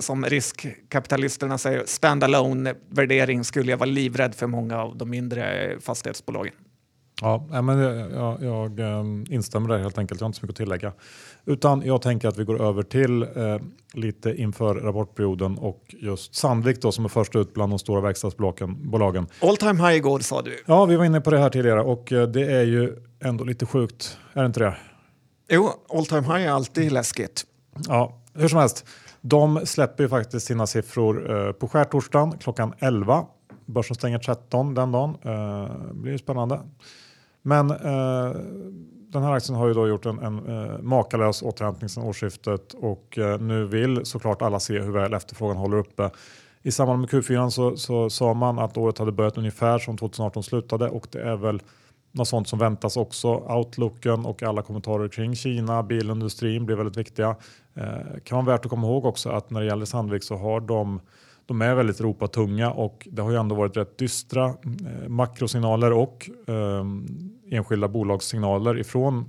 som 0.00 0.24
riskkapitalisterna 0.24 1.58
säger, 1.58 1.82
standalone 1.86 2.74
värdering 2.88 3.44
skulle 3.44 3.70
jag 3.70 3.78
vara 3.78 3.90
livrädd 3.90 4.34
för 4.34 4.46
många 4.46 4.82
av 4.82 4.96
de 4.96 5.10
mindre 5.10 5.76
fastighetsbolagen. 5.80 6.54
Ja, 7.20 7.62
men 7.62 7.78
jag, 7.78 8.12
jag, 8.12 8.42
jag 8.42 8.80
ehm, 8.80 9.24
instämmer 9.30 9.68
där 9.68 9.78
helt 9.78 9.98
enkelt. 9.98 10.20
Jag 10.20 10.24
har 10.24 10.28
inte 10.28 10.38
så 10.38 10.46
mycket 10.46 10.54
att 10.54 10.56
tillägga. 10.56 10.92
Utan 11.44 11.82
jag 11.84 12.02
tänker 12.02 12.28
att 12.28 12.38
vi 12.38 12.44
går 12.44 12.62
över 12.62 12.82
till 12.82 13.22
eh, 13.22 13.58
lite 13.92 14.34
inför 14.34 14.74
rapportperioden 14.74 15.58
och 15.58 15.94
just 16.00 16.34
Sandvik 16.34 16.82
då 16.82 16.92
som 16.92 17.04
är 17.04 17.08
först 17.08 17.36
ut 17.36 17.54
bland 17.54 17.72
de 17.72 17.78
stora 17.78 18.00
verkstadsbolagen. 18.00 18.90
bolagen. 18.90 19.26
All 19.40 19.56
time 19.56 19.88
high 19.88 19.96
igår 19.96 20.20
sa 20.20 20.42
du. 20.42 20.62
Ja, 20.66 20.84
vi 20.84 20.96
var 20.96 21.04
inne 21.04 21.20
på 21.20 21.30
det 21.30 21.38
här 21.38 21.50
tidigare 21.50 21.82
och 21.82 22.12
eh, 22.12 22.28
det 22.28 22.52
är 22.52 22.64
ju 22.64 22.96
ändå 23.20 23.44
lite 23.44 23.66
sjukt. 23.66 24.18
Är 24.32 24.40
det 24.40 24.46
inte 24.46 24.60
det? 24.60 24.76
Jo, 25.48 25.70
all 25.88 26.06
time 26.06 26.22
high 26.22 26.46
är 26.46 26.50
alltid 26.50 26.92
läskigt. 26.92 27.44
Ja, 27.88 28.22
hur 28.34 28.48
som 28.48 28.58
helst. 28.58 28.86
De 29.20 29.66
släpper 29.66 30.02
ju 30.02 30.08
faktiskt 30.08 30.46
sina 30.46 30.66
siffror 30.66 31.46
eh, 31.46 31.52
på 31.52 31.68
skärtorsdagen 31.68 32.38
klockan 32.38 32.74
11. 32.78 33.26
Börsen 33.66 33.94
stänger 33.94 34.18
13 34.18 34.74
den 34.74 34.92
dagen. 34.92 35.16
Eh, 35.22 35.92
blir 35.92 36.12
ju 36.12 36.18
spännande. 36.18 36.60
Men 37.46 37.70
eh, 37.70 38.36
den 39.08 39.22
här 39.22 39.32
aktien 39.32 39.58
har 39.58 39.68
ju 39.68 39.74
då 39.74 39.88
gjort 39.88 40.06
en, 40.06 40.18
en 40.18 40.46
eh, 40.46 40.78
makalös 40.78 41.42
återhämtning 41.42 41.88
sedan 41.88 42.04
årsskiftet 42.04 42.74
och 42.74 43.18
eh, 43.18 43.40
nu 43.40 43.64
vill 43.64 44.06
såklart 44.06 44.42
alla 44.42 44.60
se 44.60 44.78
hur 44.78 44.92
väl 44.92 45.14
efterfrågan 45.14 45.56
håller 45.56 45.76
uppe. 45.76 46.10
I 46.62 46.70
samband 46.70 47.00
med 47.00 47.10
Q4 47.10 47.50
så, 47.50 47.76
så 47.76 48.10
sa 48.10 48.34
man 48.34 48.58
att 48.58 48.76
året 48.76 48.98
hade 48.98 49.12
börjat 49.12 49.38
ungefär 49.38 49.78
som 49.78 49.98
2018 49.98 50.42
slutade 50.42 50.88
och 50.88 51.06
det 51.10 51.20
är 51.20 51.36
väl 51.36 51.62
något 52.12 52.28
sånt 52.28 52.48
som 52.48 52.58
väntas 52.58 52.96
också. 52.96 53.28
Outlooken 53.28 54.26
och 54.26 54.42
alla 54.42 54.62
kommentarer 54.62 55.08
kring 55.08 55.36
Kina, 55.36 55.82
bilindustrin 55.82 56.66
blir 56.66 56.76
väldigt 56.76 56.96
viktiga. 56.96 57.36
Eh, 57.74 58.20
kan 58.24 58.44
vara 58.44 58.56
värt 58.56 58.64
att 58.64 58.70
komma 58.70 58.86
ihåg 58.86 59.04
också 59.04 59.30
att 59.30 59.50
när 59.50 59.60
det 59.60 59.66
gäller 59.66 59.86
Sandvik 59.86 60.22
så 60.22 60.36
har 60.36 60.60
de 60.60 61.00
de 61.46 61.62
är 61.62 61.74
väldigt 61.74 62.00
Europatunga 62.00 62.70
och 62.70 63.08
det 63.10 63.22
har 63.22 63.30
ju 63.30 63.36
ändå 63.36 63.54
varit 63.54 63.76
rätt 63.76 63.98
dystra 63.98 64.46
eh, 64.46 65.08
makrosignaler 65.08 65.92
och 65.92 66.30
eh, 66.46 66.84
enskilda 67.50 67.88
bolagssignaler 67.88 68.78
ifrån 68.78 69.24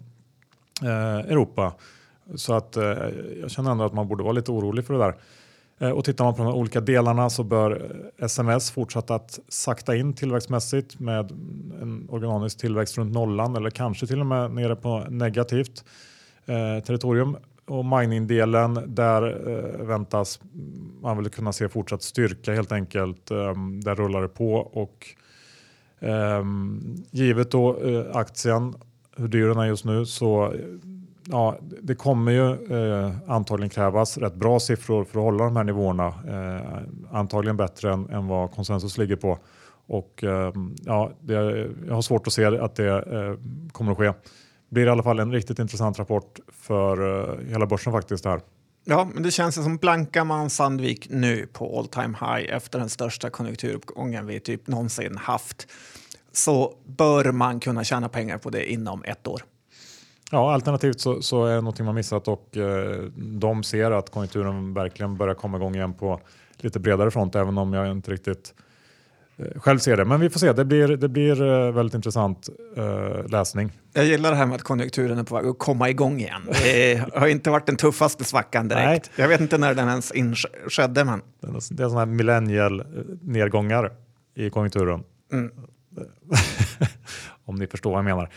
eh, 0.84 1.32
Europa. 1.32 1.74
Så 2.36 2.54
att 2.54 2.78
eh, 2.78 2.84
jag 3.42 3.52
känner 3.52 3.72
ändå 3.72 3.84
att 3.84 3.94
man 3.94 4.08
borde 4.08 4.24
vara 4.24 4.34
lite 4.34 4.52
orolig 4.52 4.86
för 4.86 4.94
det 4.94 5.00
där. 5.00 5.16
Eh, 5.80 5.90
och 5.90 6.06
tittar 6.06 6.26
man 6.26 6.36
på 6.36 6.44
de 6.44 6.54
olika 6.54 6.82
delarna 6.82 7.30
så 7.30 7.44
bör 7.44 7.92
eh, 8.20 8.26
SMS 8.26 8.72
fortsätta 8.72 9.16
att 9.16 9.40
sakta 9.48 9.96
in 9.96 10.14
tillväxtmässigt 10.14 11.00
med 11.00 11.32
en 11.82 12.08
organisk 12.10 12.58
tillväxt 12.58 12.98
runt 12.98 13.14
nollan 13.14 13.56
eller 13.56 13.70
kanske 13.70 14.08
till 14.08 14.20
och 14.20 14.26
med 14.26 14.52
nere 14.52 14.76
på 14.76 15.06
negativt 15.10 15.86
eh, 16.46 16.84
territorium. 16.84 17.38
Och 17.68 17.86
mining-delen, 17.86 18.80
där 18.88 19.50
eh, 19.50 19.86
väntas 19.86 20.40
man 21.02 21.18
väl 21.18 21.30
kunna 21.30 21.54
se 21.54 21.70
fortsatt 21.70 22.02
styrka 22.02 22.54
helt 22.54 22.72
enkelt. 22.72 23.32
Um, 23.32 23.82
där 23.82 23.96
rullar 23.96 24.22
det 24.22 24.28
på 24.28 24.54
och 24.54 25.08
um, 26.00 27.04
givet 27.12 27.52
då 27.52 27.78
eh, 27.78 28.16
aktien, 28.18 28.76
hur 29.18 29.28
dyr 29.28 29.48
den 29.48 29.58
är 29.58 29.66
just 29.66 29.86
nu, 29.86 30.06
så 30.06 30.54
ja, 31.28 31.58
det 31.82 31.96
kommer 31.96 32.32
ju 32.32 32.52
eh, 32.52 33.12
antagligen 33.28 33.70
krävas 33.70 34.18
rätt 34.18 34.36
bra 34.36 34.60
siffror 34.60 35.04
för 35.04 35.20
att 35.20 35.24
hålla 35.24 35.44
de 35.44 35.56
här 35.56 35.64
nivåerna. 35.64 36.08
Eh, 36.08 36.82
antagligen 37.12 37.58
bättre 37.58 37.94
än, 37.94 38.10
än 38.10 38.28
vad 38.28 38.52
konsensus 38.52 38.98
ligger 38.98 39.16
på. 39.16 39.38
Och 39.88 40.24
eh, 40.24 40.54
ja, 40.86 41.12
det, 41.22 41.34
jag 41.88 41.94
har 41.94 42.02
svårt 42.02 42.28
att 42.28 42.34
se 42.34 42.46
att 42.46 42.76
det 42.76 42.90
eh, 42.90 43.36
kommer 43.72 43.92
att 43.92 43.98
ske. 43.98 44.14
Blir 44.70 44.86
i 44.86 44.90
alla 44.90 45.04
fall 45.04 45.20
en 45.20 45.32
riktigt 45.32 45.60
intressant 45.60 46.00
rapport 46.00 46.40
för 46.48 47.22
eh, 47.30 47.50
hela 47.50 47.66
börsen 47.66 47.94
faktiskt 47.94 48.26
här. 48.26 48.42
Ja, 48.88 49.08
men 49.14 49.24
det 49.24 49.32
känns 49.32 49.56
som 49.56 49.78
blankar 49.78 50.24
man 50.24 50.50
Sandvik 50.50 51.10
nu 51.10 51.48
på 51.54 51.80
all 51.80 51.88
time 51.88 52.18
high 52.20 52.56
efter 52.56 52.80
den 52.80 52.90
största 52.90 53.30
konjunkturuppgången 53.30 54.28
vi 54.28 54.40
typ 54.40 54.68
någonsin 54.68 55.18
haft 55.18 55.68
så 56.32 56.74
bör 56.86 57.32
man 57.32 57.60
kunna 57.60 57.84
tjäna 57.84 58.10
pengar 58.10 58.38
på 58.38 58.50
det 58.50 58.72
inom 58.72 59.04
ett 59.04 59.28
år. 59.28 59.42
Ja, 60.32 60.54
alternativt 60.54 61.00
så, 61.00 61.22
så 61.22 61.46
är 61.46 61.56
det 61.56 61.62
någonting 61.62 61.86
man 61.86 61.96
missat 61.96 62.28
och 62.28 62.58
eh, 62.58 63.04
de 63.16 63.64
ser 63.64 63.92
att 63.92 64.10
konjunkturen 64.10 64.74
verkligen 64.74 65.18
börjar 65.18 65.36
komma 65.36 65.58
igång 65.58 65.76
igen 65.76 65.94
på 65.94 66.22
lite 66.58 66.80
bredare 66.80 67.12
front, 67.12 67.36
även 67.36 67.58
om 67.58 67.74
jag 67.74 67.92
inte 67.92 68.12
riktigt 68.12 68.54
själv 69.56 69.80
ser 69.80 69.98
det. 69.98 70.06
Men 70.06 70.20
vi 70.20 70.30
får 70.30 70.40
se, 70.40 70.54
det 70.54 70.66
blir, 70.66 70.88
det 70.88 71.10
blir 71.10 71.42
eh, 71.42 71.72
väldigt 71.72 71.94
intressant 71.94 72.50
eh, 72.78 73.28
läsning. 73.28 73.72
Jag 73.94 74.06
gillar 74.06 74.32
det 74.32 74.38
här 74.38 74.46
med 74.46 74.56
att 74.56 74.64
konjunkturen 74.64 75.18
är 75.18 75.24
på 75.24 75.36
väg 75.36 75.46
att 75.46 75.60
komma 75.60 75.90
igång 75.90 76.20
igen. 76.20 76.42
Det 76.64 77.06
har 77.16 77.28
inte 77.28 77.50
varit 77.50 77.66
den 77.66 77.76
tuffaste 77.76 78.24
svackan 78.24 78.68
direkt. 78.68 79.12
Jag 79.16 79.28
vet 79.28 79.42
inte 79.42 79.58
när 79.58 79.74
den 79.74 79.90
ens 79.90 80.14
skedde, 80.68 81.04
men 81.04 81.22
Det 81.42 81.48
är, 81.48 81.60
sådana 81.60 82.00
här 82.00 82.06
millennial 82.06 82.80
eh, 82.80 82.86
nedgångar 83.22 83.92
i 84.36 84.50
konjunkturen. 84.50 85.04
Mm. 85.32 85.52
Om 87.46 87.56
ni 87.56 87.68
förstår 87.68 87.92
vad 87.92 87.98
jag 87.98 88.06
menar. 88.06 88.30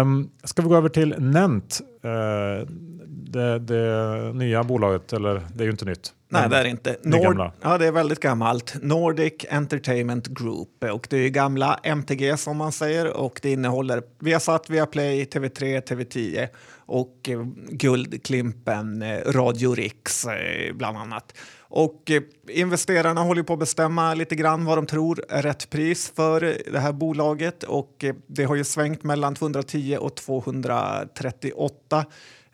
Um, 0.00 0.30
ska 0.44 0.62
vi 0.62 0.68
gå 0.68 0.76
över 0.76 0.88
till 0.88 1.14
Nent, 1.18 1.80
uh, 2.04 2.68
det, 3.06 3.58
det 3.58 4.32
nya 4.34 4.64
bolaget, 4.64 5.12
eller 5.12 5.42
det 5.54 5.62
är 5.62 5.64
ju 5.64 5.70
inte 5.70 5.84
nytt. 5.84 6.12
Nej, 6.32 6.48
det 6.48 6.56
är 6.56 6.64
det 6.64 6.70
inte. 6.70 6.96
det 7.02 7.16
är 7.16 7.22
gamla. 7.22 7.52
ja, 7.60 7.78
det 7.78 7.86
är 7.86 7.92
väldigt 7.92 8.20
gammalt. 8.20 8.74
Nordic 8.82 9.32
Entertainment 9.50 10.26
Group. 10.26 10.84
Och 10.92 11.06
det 11.10 11.16
är 11.16 11.28
gamla 11.28 11.80
MTG 11.82 12.36
som 12.36 12.56
man 12.56 12.72
säger. 12.72 13.16
Och 13.16 13.40
det 13.42 13.52
innehåller 13.52 14.02
Viasat, 14.18 14.70
Viaplay, 14.70 15.24
TV3, 15.24 15.82
TV10 15.82 16.48
och 16.76 17.28
eh, 17.28 17.44
Guldklimpen, 17.68 19.02
eh, 19.02 19.18
Radio 19.26 19.74
Rix 19.74 20.26
eh, 20.26 20.74
bland 20.74 20.98
annat. 20.98 21.34
Och 21.60 22.10
eh, 22.10 22.22
investerarna 22.48 23.20
håller 23.20 23.42
på 23.42 23.52
att 23.52 23.58
bestämma 23.58 24.14
lite 24.14 24.34
grann 24.34 24.64
vad 24.64 24.78
de 24.78 24.86
tror 24.86 25.24
är 25.28 25.42
rätt 25.42 25.70
pris 25.70 26.12
för 26.16 26.40
det 26.72 26.78
här 26.78 26.92
bolaget. 26.92 27.62
Och 27.62 28.04
eh, 28.04 28.14
det 28.26 28.44
har 28.44 28.54
ju 28.54 28.64
svängt 28.64 29.02
mellan 29.02 29.34
210 29.34 29.96
och 30.00 30.14
238. 30.14 32.04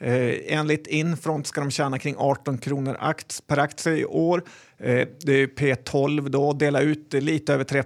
Eh, 0.01 0.35
enligt 0.47 0.87
Infront 0.87 1.47
ska 1.47 1.61
de 1.61 1.71
tjäna 1.71 1.99
kring 1.99 2.15
18 2.19 2.59
kronor 2.59 2.97
akt 3.01 3.47
per 3.47 3.59
aktie 3.59 3.97
i 3.97 4.05
år. 4.05 4.45
Eh, 4.79 5.09
det 5.21 5.33
är 5.33 5.47
P12 5.47 6.29
då, 6.29 6.53
dela 6.53 6.81
ut 6.81 7.13
lite 7.13 7.55
över 7.55 7.65
3 7.65 7.83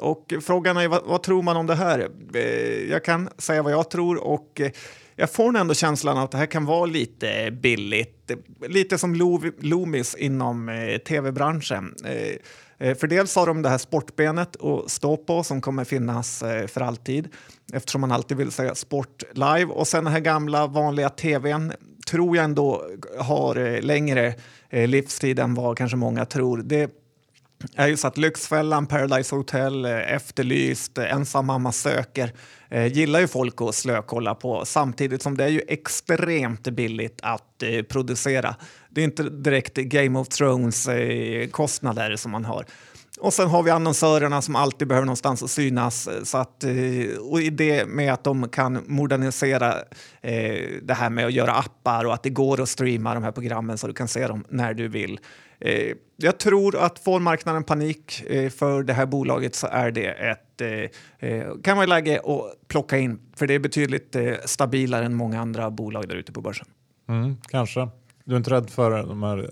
Och 0.00 0.32
frågan 0.42 0.76
är 0.76 0.88
vad, 0.88 1.02
vad 1.04 1.22
tror 1.22 1.42
man 1.42 1.56
om 1.56 1.66
det 1.66 1.74
här? 1.74 2.08
Eh, 2.34 2.90
jag 2.90 3.04
kan 3.04 3.28
säga 3.38 3.62
vad 3.62 3.72
jag 3.72 3.90
tror 3.90 4.24
och 4.24 4.60
eh, 4.60 4.70
jag 5.16 5.30
får 5.30 5.56
ändå 5.56 5.74
känslan 5.74 6.18
att 6.18 6.30
det 6.30 6.38
här 6.38 6.46
kan 6.46 6.64
vara 6.64 6.86
lite 6.86 7.50
billigt. 7.50 8.30
Lite 8.68 8.98
som 8.98 9.14
Loomis 9.60 10.14
inom 10.14 10.68
eh, 10.68 10.98
tv-branschen. 10.98 11.94
Eh, 12.04 12.36
Eh, 12.78 12.96
för 12.96 13.06
dels 13.06 13.36
har 13.36 13.46
de 13.46 13.62
det 13.62 13.68
här 13.68 13.78
sportbenet 13.78 14.62
att 14.62 14.90
stå 14.90 15.16
på 15.16 15.42
som 15.42 15.60
kommer 15.60 15.84
finnas 15.84 16.42
eh, 16.42 16.66
för 16.66 16.80
alltid 16.80 17.28
eftersom 17.72 18.00
man 18.00 18.12
alltid 18.12 18.36
vill 18.36 18.50
säga 18.50 18.74
sport 18.74 19.22
live. 19.32 19.64
Och 19.64 19.88
sen 19.88 20.04
den 20.04 20.12
här 20.12 20.20
gamla 20.20 20.66
vanliga 20.66 21.08
tvn 21.08 21.72
tror 22.10 22.36
jag 22.36 22.44
ändå 22.44 22.84
har 23.18 23.56
eh, 23.56 23.82
längre 23.82 24.34
livstid 24.70 25.38
än 25.38 25.54
vad 25.54 25.78
kanske 25.78 25.96
många 25.96 26.24
tror. 26.24 26.62
Det 26.64 26.90
är 27.76 27.86
ju 27.86 27.96
så 27.96 28.08
att 28.08 28.18
Lyxfällan, 28.18 28.86
Paradise 28.86 29.34
Hotel, 29.34 29.84
Efterlyst, 29.84 30.98
Ensam 30.98 31.46
mamma 31.46 31.72
söker 31.72 32.32
gillar 32.90 33.20
ju 33.20 33.28
folk 33.28 33.54
att 33.62 33.74
slökolla 33.74 34.34
på 34.34 34.64
samtidigt 34.64 35.22
som 35.22 35.36
det 35.36 35.44
är 35.44 35.48
ju 35.48 35.60
extremt 35.68 36.62
billigt 36.62 37.18
att 37.22 37.62
producera. 37.88 38.56
Det 38.94 39.00
är 39.00 39.04
inte 39.04 39.22
direkt 39.22 39.74
Game 39.74 40.18
of 40.18 40.28
Thrones-kostnader 40.28 42.10
eh, 42.10 42.16
som 42.16 42.32
man 42.32 42.44
har. 42.44 42.64
Och 43.20 43.32
sen 43.32 43.48
har 43.48 43.62
vi 43.62 43.70
annonsörerna 43.70 44.42
som 44.42 44.56
alltid 44.56 44.88
behöver 44.88 45.06
någonstans 45.06 45.42
att 45.42 45.50
synas. 45.50 46.08
Eh, 46.08 46.22
så 46.22 46.38
att, 46.38 46.64
eh, 46.64 46.72
och 47.30 47.40
i 47.40 47.50
det 47.50 47.88
med 47.88 48.12
att 48.12 48.24
de 48.24 48.48
kan 48.48 48.84
modernisera 48.86 49.74
eh, 50.22 50.64
det 50.82 50.94
här 50.94 51.10
med 51.10 51.26
att 51.26 51.32
göra 51.32 51.52
appar 51.52 52.04
och 52.04 52.14
att 52.14 52.22
det 52.22 52.30
går 52.30 52.60
att 52.60 52.68
streama 52.68 53.14
de 53.14 53.22
här 53.22 53.32
programmen 53.32 53.78
så 53.78 53.86
du 53.86 53.92
kan 53.92 54.08
se 54.08 54.26
dem 54.26 54.44
när 54.48 54.74
du 54.74 54.88
vill. 54.88 55.18
Eh, 55.60 55.94
jag 56.16 56.38
tror 56.38 56.76
att 56.76 56.98
får 56.98 57.20
marknaden 57.20 57.64
panik 57.64 58.22
eh, 58.26 58.50
för 58.50 58.82
det 58.82 58.92
här 58.92 59.06
bolaget 59.06 59.54
så 59.54 59.66
är 59.66 59.90
det 59.90 60.06
ett 60.06 60.60
eh, 61.18 61.52
kan 61.62 61.76
vara 61.76 61.86
läge 61.86 62.20
att 62.24 62.68
plocka 62.68 62.98
in 62.98 63.20
för 63.36 63.46
det 63.46 63.54
är 63.54 63.58
betydligt 63.58 64.16
stabilare 64.44 65.04
än 65.04 65.14
många 65.14 65.40
andra 65.40 65.70
bolag 65.70 66.08
där 66.08 66.16
ute 66.16 66.32
på 66.32 66.40
börsen. 66.40 66.66
Mm, 67.08 67.36
kanske. 67.48 67.88
Du 68.24 68.32
är 68.32 68.36
inte 68.36 68.50
rädd 68.50 68.70
för 68.70 68.90
de 68.90 69.22
här 69.22 69.50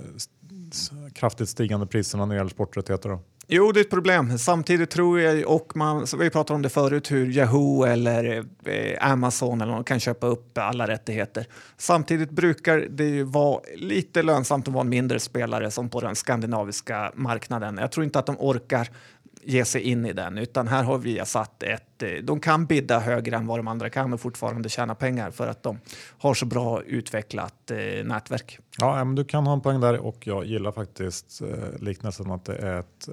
kraftigt 1.12 1.48
stigande 1.48 1.86
priserna 1.86 2.26
när 2.26 2.34
det 2.34 2.38
gäller 2.38 2.50
sporträttigheter? 2.50 3.08
Då? 3.08 3.20
Jo, 3.46 3.72
det 3.72 3.80
är 3.80 3.84
ett 3.84 3.90
problem. 3.90 4.38
Samtidigt 4.38 4.90
tror 4.90 5.20
jag, 5.20 5.46
och 5.46 5.76
man, 5.76 6.06
vi 6.18 6.30
pratade 6.30 6.54
om 6.54 6.62
det 6.62 6.68
förut, 6.68 7.10
hur 7.10 7.30
Yahoo 7.30 7.84
eller 7.84 8.44
eh, 8.64 9.10
Amazon 9.10 9.60
eller 9.60 9.72
någon 9.72 9.84
kan 9.84 10.00
köpa 10.00 10.26
upp 10.26 10.58
alla 10.58 10.86
rättigheter. 10.86 11.46
Samtidigt 11.76 12.30
brukar 12.30 12.78
det 12.78 13.04
ju 13.04 13.22
vara 13.22 13.60
lite 13.76 14.22
lönsamt 14.22 14.68
att 14.68 14.74
vara 14.74 14.84
en 14.84 14.88
mindre 14.88 15.20
spelare 15.20 15.70
som 15.70 15.88
på 15.88 16.00
den 16.00 16.16
skandinaviska 16.16 17.12
marknaden. 17.14 17.78
Jag 17.78 17.92
tror 17.92 18.04
inte 18.04 18.18
att 18.18 18.26
de 18.26 18.36
orkar 18.38 18.88
ge 19.44 19.64
sig 19.64 19.80
in 19.82 20.06
i 20.06 20.12
den, 20.12 20.38
utan 20.38 20.68
här 20.68 20.82
har 20.82 20.98
vi 20.98 21.22
satt 21.24 21.62
ett... 21.62 22.02
Eh, 22.02 22.08
de 22.22 22.40
kan 22.40 22.66
bidda 22.66 22.98
högre 22.98 23.36
än 23.36 23.46
vad 23.46 23.58
de 23.58 23.68
andra 23.68 23.90
kan 23.90 24.12
och 24.12 24.20
fortfarande 24.20 24.68
tjäna 24.68 24.94
pengar 24.94 25.30
för 25.30 25.46
att 25.46 25.62
de 25.62 25.78
har 26.18 26.34
så 26.34 26.46
bra 26.46 26.82
utvecklat 26.82 27.70
eh, 27.70 28.04
nätverk. 28.04 28.58
Ja, 28.78 29.04
men 29.04 29.14
du 29.14 29.24
kan 29.24 29.46
ha 29.46 29.52
en 29.52 29.60
poäng 29.60 29.80
där 29.80 29.98
och 29.98 30.26
jag 30.26 30.44
gillar 30.44 30.72
faktiskt 30.72 31.42
eh, 31.42 31.80
liknelsen 31.80 32.30
att 32.30 32.44
det 32.44 32.56
är 32.56 32.80
ett 32.80 33.08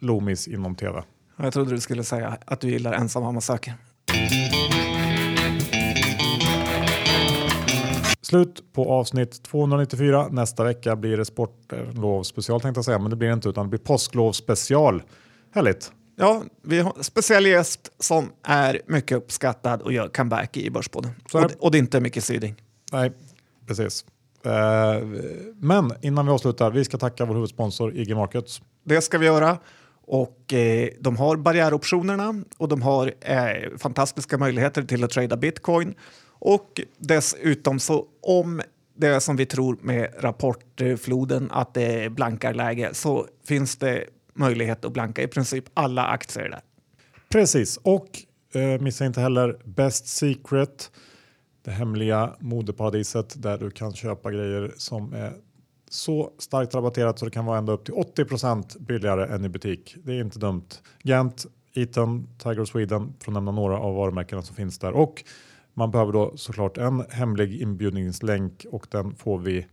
Loomis 0.00 0.48
inom 0.48 0.74
tv. 0.74 1.02
Jag 1.36 1.52
trodde 1.52 1.70
du 1.70 1.80
skulle 1.80 2.04
säga 2.04 2.38
att 2.44 2.60
du 2.60 2.70
gillar 2.70 2.92
ensam 2.92 3.22
mamma 3.22 3.40
söker. 3.40 3.74
Slut 8.28 8.72
på 8.72 8.92
avsnitt 8.92 9.42
294. 9.42 10.28
Nästa 10.30 10.64
vecka 10.64 10.96
blir 10.96 11.16
det 11.16 11.24
sportlovsspecial 11.24 12.60
tänkte 12.60 12.78
jag 12.78 12.84
säga, 12.84 12.98
men 12.98 13.10
det 13.10 13.16
blir 13.16 13.28
det 13.28 13.34
inte 13.34 13.48
utan 13.48 13.64
det 13.64 13.70
blir 13.70 13.78
påsklovsspecial. 13.78 15.02
Härligt. 15.52 15.92
Ja, 16.16 16.42
vi 16.62 16.80
har 16.80 16.92
en 16.96 17.04
speciell 17.04 17.46
gäst 17.46 17.92
som 17.98 18.32
är 18.42 18.80
mycket 18.86 19.16
uppskattad 19.16 19.82
och 19.82 19.92
gör 19.92 20.08
comeback 20.08 20.56
i 20.56 20.70
Börspodden. 20.70 21.10
Och, 21.32 21.50
och 21.58 21.70
det 21.70 21.78
är 21.78 21.80
inte 21.80 22.00
mycket 22.00 22.24
Syding. 22.24 22.54
Nej, 22.92 23.12
precis. 23.66 24.04
Eh, 24.44 25.06
men 25.56 25.92
innan 26.02 26.26
vi 26.26 26.32
avslutar, 26.32 26.70
vi 26.70 26.84
ska 26.84 26.98
tacka 26.98 27.24
vår 27.24 27.34
huvudsponsor 27.34 27.96
IG 27.96 28.16
Markets. 28.16 28.62
Det 28.84 29.00
ska 29.00 29.18
vi 29.18 29.26
göra. 29.26 29.58
Och 30.02 30.52
eh, 30.52 30.88
de 31.00 31.16
har 31.16 31.36
barriäroptionerna 31.36 32.34
och 32.58 32.68
de 32.68 32.82
har 32.82 33.12
eh, 33.20 33.76
fantastiska 33.78 34.38
möjligheter 34.38 34.82
till 34.82 35.04
att 35.04 35.10
trada 35.10 35.36
bitcoin. 35.36 35.94
Och 36.28 36.80
dessutom 36.98 37.78
så 37.78 38.06
om 38.22 38.62
det 38.96 39.06
är 39.06 39.20
som 39.20 39.36
vi 39.36 39.46
tror 39.46 39.78
med 39.80 40.14
rapportfloden 40.18 41.50
att 41.50 41.74
det 41.74 42.04
är 42.04 42.08
blankarläge 42.08 42.90
så 42.92 43.26
finns 43.46 43.76
det 43.76 44.04
möjlighet 44.38 44.84
att 44.84 44.92
blanka 44.92 45.22
i 45.22 45.28
princip 45.28 45.64
alla 45.74 46.06
aktier 46.06 46.48
där. 46.48 46.60
Precis, 47.28 47.76
och 47.76 48.08
eh, 48.54 48.80
missa 48.80 49.06
inte 49.06 49.20
heller 49.20 49.58
Best 49.64 50.06
Secret, 50.06 50.90
det 51.64 51.70
hemliga 51.70 52.36
modeparadiset 52.40 53.42
där 53.42 53.58
du 53.58 53.70
kan 53.70 53.92
köpa 53.94 54.30
grejer 54.30 54.72
som 54.76 55.12
är 55.12 55.32
så 55.90 56.30
starkt 56.38 56.74
rabatterat 56.74 57.18
så 57.18 57.24
det 57.24 57.30
kan 57.30 57.44
vara 57.44 57.58
ända 57.58 57.72
upp 57.72 57.84
till 57.84 57.94
80% 57.94 58.80
billigare 58.80 59.34
än 59.34 59.44
i 59.44 59.48
butik. 59.48 59.96
Det 60.04 60.12
är 60.12 60.20
inte 60.20 60.38
dumt. 60.38 60.68
Gant, 61.02 61.46
Eaton, 61.74 62.28
Tiger 62.38 62.64
Sweden, 62.64 63.14
för 63.20 63.30
att 63.30 63.34
nämna 63.34 63.50
några 63.52 63.78
av 63.78 63.94
varumärkena 63.94 64.42
som 64.42 64.56
finns 64.56 64.78
där. 64.78 64.92
Och 64.92 65.24
man 65.74 65.90
behöver 65.90 66.12
då 66.12 66.36
såklart 66.36 66.78
en 66.78 67.04
hemlig 67.10 67.62
inbjudningslänk 67.62 68.66
och 68.70 68.86
den 68.90 69.14
får 69.14 69.38
vi 69.38 69.66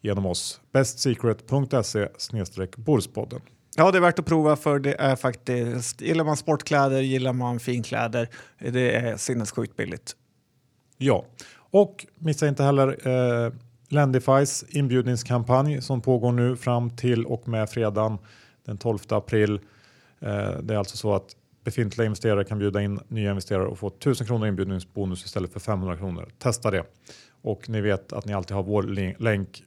genom 0.00 0.26
oss. 0.26 0.60
Bestsecret.se 0.72 2.08
Borspodden. 2.76 3.40
Ja, 3.76 3.90
det 3.90 3.98
är 3.98 4.02
värt 4.02 4.18
att 4.18 4.26
prova 4.26 4.56
för 4.56 4.78
det 4.78 5.00
är 5.00 5.16
faktiskt, 5.16 6.00
gillar 6.00 6.24
man 6.24 6.36
sportkläder, 6.36 7.00
gillar 7.00 7.32
man 7.32 7.60
finkläder, 7.60 8.28
det 8.58 8.96
är 8.96 9.16
sinnessjukt 9.16 9.76
billigt. 9.76 10.16
Ja, 10.98 11.24
och 11.56 12.06
missa 12.18 12.48
inte 12.48 12.62
heller 12.62 13.08
eh, 13.08 13.52
Lendifys 13.88 14.64
inbjudningskampanj 14.68 15.82
som 15.82 16.00
pågår 16.00 16.32
nu 16.32 16.56
fram 16.56 16.90
till 16.90 17.26
och 17.26 17.48
med 17.48 17.70
fredagen 17.70 18.18
den 18.64 18.78
12 18.78 18.98
april. 19.08 19.60
Eh, 20.20 20.58
det 20.62 20.74
är 20.74 20.78
alltså 20.78 20.96
så 20.96 21.14
att 21.14 21.36
befintliga 21.64 22.06
investerare 22.06 22.44
kan 22.44 22.58
bjuda 22.58 22.82
in 22.82 23.00
nya 23.08 23.30
investerare 23.30 23.66
och 23.66 23.78
få 23.78 23.88
1000 23.88 24.26
kronor 24.26 24.48
inbjudningsbonus 24.48 25.24
istället 25.24 25.52
för 25.52 25.60
500 25.60 25.96
kronor. 25.96 26.28
Testa 26.38 26.70
det. 26.70 26.84
Och 27.42 27.68
ni 27.68 27.80
vet 27.80 28.12
att 28.12 28.26
ni 28.26 28.32
alltid 28.32 28.56
har 28.56 28.62
vår 28.62 28.82
länk 29.18 29.62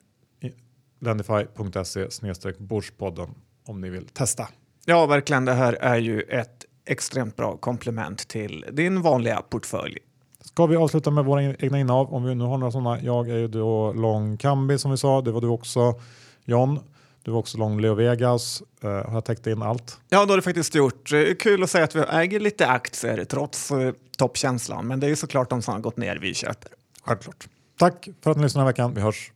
lendify.se 0.99 2.53
börspodden 2.57 3.29
om 3.65 3.81
ni 3.81 3.89
vill 3.89 4.07
testa. 4.07 4.47
Ja, 4.85 5.05
verkligen. 5.05 5.45
Det 5.45 5.53
här 5.53 5.73
är 5.73 5.97
ju 5.97 6.21
ett 6.21 6.65
extremt 6.85 7.35
bra 7.35 7.57
komplement 7.57 8.27
till 8.27 8.65
din 8.71 9.01
vanliga 9.01 9.41
portfölj. 9.41 9.97
Ska 10.41 10.65
vi 10.65 10.75
avsluta 10.75 11.11
med 11.11 11.25
våra 11.25 11.43
egna 11.43 11.79
innehav? 11.79 12.13
Om 12.13 12.23
vi 12.23 12.35
nu 12.35 12.43
har 12.43 12.57
några 12.57 12.71
sådana. 12.71 13.01
Jag 13.01 13.29
är 13.29 13.37
ju 13.37 13.47
då 13.47 13.93
lång 13.93 14.37
Kambi 14.37 14.77
som 14.77 14.91
vi 14.91 14.97
sa. 14.97 15.21
Det 15.21 15.31
var 15.31 15.41
du 15.41 15.47
också 15.47 15.99
John. 16.45 16.79
Du 17.21 17.31
var 17.31 17.39
också 17.39 17.57
lång 17.57 17.81
Leo 17.81 17.93
Vegas. 17.93 18.63
Uh, 18.83 18.89
har 18.89 19.13
jag 19.13 19.25
täckt 19.25 19.47
in 19.47 19.61
allt? 19.61 19.99
Ja, 20.09 20.25
det 20.25 20.31
har 20.31 20.37
du 20.37 20.41
faktiskt 20.41 20.75
gjort. 20.75 21.09
Kul 21.39 21.63
att 21.63 21.69
säga 21.69 21.83
att 21.83 21.95
vi 21.95 21.99
äger 21.99 22.39
lite 22.39 22.67
aktier 22.67 23.25
trots 23.25 23.71
uh, 23.71 23.91
toppkänslan. 24.17 24.87
Men 24.87 24.99
det 24.99 25.07
är 25.07 25.09
ju 25.09 25.15
såklart 25.15 25.49
de 25.49 25.61
som 25.61 25.73
har 25.73 25.81
gått 25.81 25.97
ner 25.97 26.15
vi 26.15 26.33
köper. 26.33 26.71
Självklart. 27.03 27.47
Tack 27.79 28.09
för 28.21 28.31
att 28.31 28.37
ni 28.37 28.43
lyssnade 28.43 28.61
den 28.61 28.65
här 28.65 28.71
veckan. 28.71 28.93
Vi 28.93 29.01
hörs. 29.01 29.31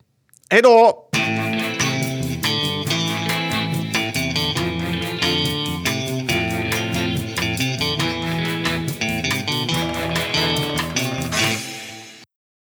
Hej 0.50 0.62
då! 0.62 1.10